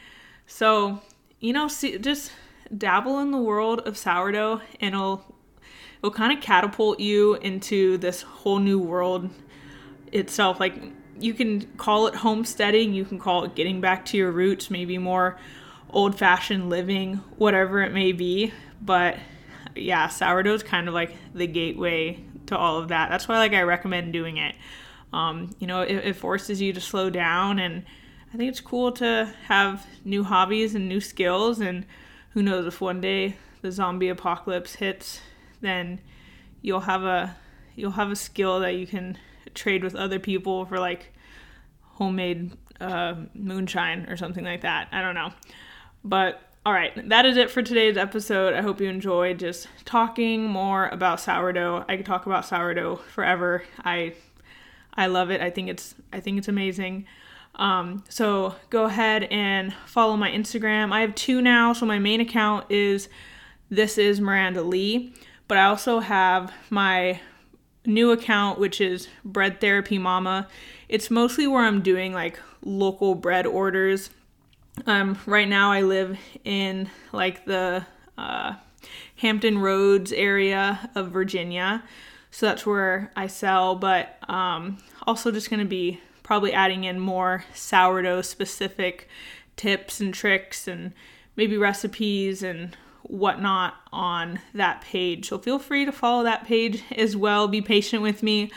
So, 0.47 0.99
you 1.39 1.53
know, 1.53 1.67
see, 1.67 1.97
just 1.99 2.31
dabble 2.75 3.19
in 3.19 3.31
the 3.31 3.37
world 3.37 3.81
of 3.81 3.97
sourdough 3.97 4.61
and 4.79 4.95
it'll 4.95 5.23
it'll 5.99 6.11
kind 6.11 6.35
of 6.35 6.43
catapult 6.43 6.99
you 6.99 7.35
into 7.35 7.97
this 7.97 8.23
whole 8.23 8.59
new 8.59 8.79
world 8.79 9.29
itself. 10.11 10.59
Like 10.59 10.75
you 11.19 11.33
can 11.33 11.61
call 11.77 12.07
it 12.07 12.15
homesteading, 12.15 12.93
you 12.93 13.05
can 13.05 13.19
call 13.19 13.43
it 13.43 13.55
getting 13.55 13.79
back 13.79 14.05
to 14.05 14.17
your 14.17 14.31
roots, 14.31 14.71
maybe 14.71 14.97
more 14.97 15.37
old-fashioned 15.93 16.69
living, 16.69 17.15
whatever 17.37 17.81
it 17.81 17.93
may 17.93 18.11
be, 18.11 18.53
but 18.81 19.17
yeah, 19.75 20.07
sourdough 20.07 20.53
is 20.53 20.63
kind 20.63 20.87
of 20.87 20.93
like 20.93 21.15
the 21.33 21.47
gateway 21.47 22.23
to 22.47 22.57
all 22.57 22.77
of 22.77 22.89
that. 22.89 23.09
That's 23.09 23.27
why 23.27 23.37
like 23.37 23.53
I 23.53 23.61
recommend 23.61 24.13
doing 24.13 24.37
it. 24.37 24.55
Um, 25.13 25.51
you 25.59 25.67
know, 25.67 25.81
it, 25.81 25.95
it 25.95 26.15
forces 26.15 26.61
you 26.61 26.73
to 26.73 26.81
slow 26.81 27.09
down 27.09 27.59
and 27.59 27.83
I 28.33 28.37
think 28.37 28.49
it's 28.49 28.61
cool 28.61 28.93
to 28.93 29.33
have 29.47 29.85
new 30.05 30.23
hobbies 30.23 30.73
and 30.73 30.87
new 30.87 31.01
skills. 31.01 31.59
And 31.59 31.85
who 32.29 32.41
knows 32.41 32.65
if 32.65 32.79
one 32.79 33.01
day 33.01 33.35
the 33.61 33.71
zombie 33.71 34.07
apocalypse 34.07 34.75
hits, 34.75 35.19
then 35.59 35.99
you'll 36.61 36.81
have 36.81 37.03
a 37.03 37.35
you'll 37.75 37.91
have 37.91 38.11
a 38.11 38.15
skill 38.15 38.59
that 38.61 38.75
you 38.75 38.87
can 38.87 39.17
trade 39.53 39.83
with 39.83 39.95
other 39.95 40.19
people 40.19 40.65
for 40.65 40.79
like 40.79 41.13
homemade 41.81 42.51
uh, 42.79 43.15
moonshine 43.33 44.09
or 44.09 44.15
something 44.15 44.45
like 44.45 44.61
that. 44.61 44.87
I 44.91 45.01
don't 45.01 45.15
know, 45.15 45.31
but 46.03 46.41
all 46.65 46.73
right, 46.73 47.09
that 47.09 47.25
is 47.25 47.37
it 47.37 47.49
for 47.49 47.63
today's 47.63 47.97
episode. 47.97 48.53
I 48.53 48.61
hope 48.61 48.79
you 48.79 48.87
enjoyed 48.87 49.39
just 49.39 49.67
talking 49.83 50.43
more 50.43 50.89
about 50.89 51.19
sourdough. 51.19 51.85
I 51.89 51.97
could 51.97 52.05
talk 52.05 52.27
about 52.27 52.45
sourdough 52.45 52.97
forever. 52.97 53.63
I 53.83 54.13
I 54.93 55.07
love 55.07 55.31
it. 55.31 55.41
I 55.41 55.49
think 55.49 55.69
it's 55.69 55.95
I 56.13 56.19
think 56.19 56.37
it's 56.37 56.47
amazing. 56.47 57.05
Um, 57.55 58.03
so 58.09 58.55
go 58.69 58.85
ahead 58.85 59.23
and 59.25 59.73
follow 59.85 60.15
my 60.15 60.29
Instagram. 60.29 60.91
I 60.91 61.01
have 61.01 61.15
two 61.15 61.41
now. 61.41 61.73
So 61.73 61.85
my 61.85 61.99
main 61.99 62.21
account 62.21 62.65
is 62.69 63.09
this 63.69 63.97
is 63.97 64.21
Miranda 64.21 64.61
Lee, 64.61 65.13
but 65.47 65.57
I 65.57 65.65
also 65.65 65.99
have 65.99 66.53
my 66.69 67.19
new 67.85 68.11
account, 68.11 68.59
which 68.59 68.79
is 68.79 69.07
Bread 69.25 69.59
Therapy 69.59 69.97
Mama. 69.97 70.47
It's 70.87 71.09
mostly 71.09 71.47
where 71.47 71.63
I'm 71.63 71.81
doing 71.81 72.13
like 72.13 72.39
local 72.63 73.15
bread 73.15 73.47
orders. 73.47 74.11
Um, 74.85 75.17
right 75.25 75.47
now 75.47 75.71
I 75.71 75.81
live 75.81 76.17
in 76.43 76.89
like 77.11 77.45
the 77.45 77.85
uh, 78.17 78.55
Hampton 79.17 79.57
Roads 79.59 80.11
area 80.11 80.89
of 80.95 81.11
Virginia. 81.11 81.83
So 82.31 82.45
that's 82.45 82.65
where 82.65 83.11
I 83.15 83.27
sell, 83.27 83.75
but 83.75 84.17
um, 84.29 84.77
also 85.05 85.31
just 85.31 85.49
going 85.49 85.59
to 85.59 85.65
be 85.65 85.99
probably 86.23 86.53
adding 86.53 86.85
in 86.85 86.99
more 86.99 87.43
sourdough 87.53 88.21
specific 88.21 89.09
tips 89.57 89.99
and 89.99 90.13
tricks 90.13 90.67
and 90.67 90.93
maybe 91.35 91.57
recipes 91.57 92.41
and 92.41 92.75
whatnot 93.03 93.75
on 93.91 94.39
that 94.53 94.81
page. 94.81 95.27
So 95.27 95.37
feel 95.37 95.59
free 95.59 95.85
to 95.85 95.91
follow 95.91 96.23
that 96.23 96.45
page 96.45 96.83
as 96.95 97.17
well. 97.17 97.47
Be 97.47 97.61
patient 97.61 98.01
with 98.01 98.23
me. 98.23 98.51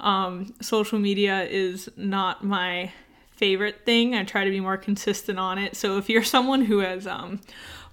Um, 0.00 0.54
social 0.60 0.98
media 0.98 1.44
is 1.44 1.88
not 1.96 2.42
my 2.42 2.92
favorite 3.40 3.86
thing. 3.86 4.14
I 4.14 4.22
try 4.22 4.44
to 4.44 4.50
be 4.50 4.60
more 4.60 4.76
consistent 4.76 5.38
on 5.38 5.56
it. 5.56 5.74
So 5.74 5.96
if 5.96 6.10
you're 6.10 6.22
someone 6.22 6.60
who 6.66 6.80
has 6.80 7.06
um, 7.06 7.40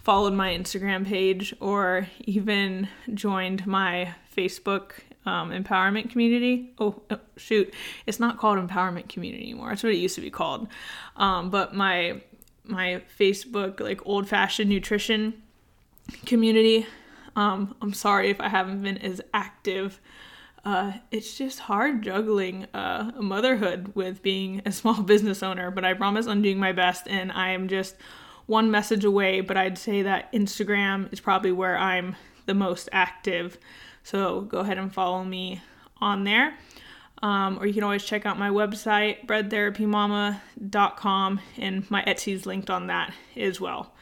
followed 0.03 0.33
my 0.33 0.53
Instagram 0.53 1.07
page 1.07 1.55
or 1.61 2.07
even 2.25 2.89
joined 3.13 3.65
my 3.65 4.13
Facebook 4.35 4.91
um, 5.25 5.51
empowerment 5.51 6.09
community. 6.09 6.73
Oh, 6.79 7.01
oh, 7.09 7.19
shoot, 7.37 7.73
it's 8.05 8.19
not 8.19 8.37
called 8.37 8.57
empowerment 8.59 9.09
community 9.09 9.43
anymore. 9.43 9.69
That's 9.69 9.83
what 9.83 9.93
it 9.93 9.97
used 9.97 10.15
to 10.15 10.21
be 10.21 10.29
called. 10.29 10.67
Um, 11.15 11.49
but 11.49 11.73
my 11.73 12.21
my 12.65 13.01
Facebook 13.17 13.79
like 13.79 14.05
old 14.05 14.27
fashioned 14.27 14.69
nutrition 14.69 15.41
community. 16.25 16.85
Um, 17.37 17.75
I'm 17.81 17.93
sorry 17.93 18.29
if 18.29 18.41
I 18.41 18.49
haven't 18.49 18.81
been 18.83 18.97
as 18.97 19.21
active. 19.33 19.99
Uh, 20.65 20.93
it's 21.11 21.37
just 21.37 21.59
hard 21.59 22.01
juggling 22.01 22.65
uh, 22.73 23.11
motherhood 23.19 23.91
with 23.95 24.21
being 24.21 24.61
a 24.65 24.71
small 24.71 25.01
business 25.03 25.43
owner, 25.43 25.71
but 25.71 25.85
I 25.85 25.93
promise 25.93 26.27
I'm 26.27 26.41
doing 26.41 26.59
my 26.59 26.71
best 26.71 27.07
and 27.07 27.31
I 27.31 27.49
am 27.49 27.67
just 27.67 27.95
one 28.47 28.71
message 28.71 29.05
away. 29.05 29.41
But 29.41 29.57
I'd 29.57 29.77
say 29.77 30.01
that 30.01 30.31
Instagram 30.33 31.11
is 31.13 31.19
probably 31.19 31.51
where 31.51 31.77
I'm 31.77 32.15
the 32.45 32.53
most 32.53 32.89
active. 32.91 33.57
So 34.03 34.41
go 34.41 34.59
ahead 34.59 34.77
and 34.77 34.93
follow 34.93 35.23
me 35.23 35.61
on 35.99 36.23
there. 36.23 36.53
Um, 37.23 37.57
or 37.59 37.65
you 37.65 37.73
can 37.73 37.83
always 37.83 38.03
check 38.03 38.25
out 38.25 38.37
my 38.37 38.49
website, 38.49 39.25
breadtherapymama.com, 39.25 41.39
and 41.57 41.89
my 41.89 42.03
Etsy 42.03 42.33
is 42.33 42.45
linked 42.45 42.69
on 42.69 42.87
that 42.87 43.13
as 43.35 43.59
well. 43.59 43.93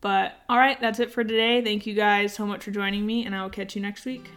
But 0.00 0.34
all 0.48 0.58
right, 0.58 0.80
that's 0.80 1.00
it 1.00 1.10
for 1.10 1.24
today. 1.24 1.62
Thank 1.62 1.86
you 1.86 1.94
guys 1.94 2.32
so 2.32 2.46
much 2.46 2.62
for 2.62 2.70
joining 2.70 3.04
me, 3.06 3.26
and 3.26 3.34
I 3.34 3.42
will 3.42 3.50
catch 3.50 3.74
you 3.74 3.82
next 3.82 4.04
week. 4.04 4.30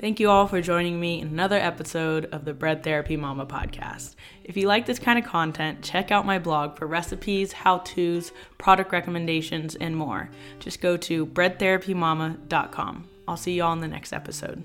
Thank 0.00 0.18
you 0.18 0.30
all 0.30 0.46
for 0.46 0.62
joining 0.62 0.98
me 0.98 1.20
in 1.20 1.28
another 1.28 1.58
episode 1.58 2.24
of 2.32 2.46
the 2.46 2.54
Bread 2.54 2.82
Therapy 2.82 3.18
Mama 3.18 3.44
podcast. 3.44 4.14
If 4.44 4.56
you 4.56 4.66
like 4.66 4.86
this 4.86 4.98
kind 4.98 5.18
of 5.18 5.26
content, 5.26 5.82
check 5.82 6.10
out 6.10 6.24
my 6.24 6.38
blog 6.38 6.78
for 6.78 6.86
recipes, 6.86 7.52
how 7.52 7.80
to's, 7.80 8.32
product 8.56 8.92
recommendations, 8.92 9.74
and 9.74 9.94
more. 9.94 10.30
Just 10.58 10.80
go 10.80 10.96
to 10.96 11.26
breadtherapymama.com. 11.26 13.08
I'll 13.28 13.36
see 13.36 13.52
y'all 13.56 13.74
in 13.74 13.80
the 13.80 13.88
next 13.88 14.14
episode. 14.14 14.64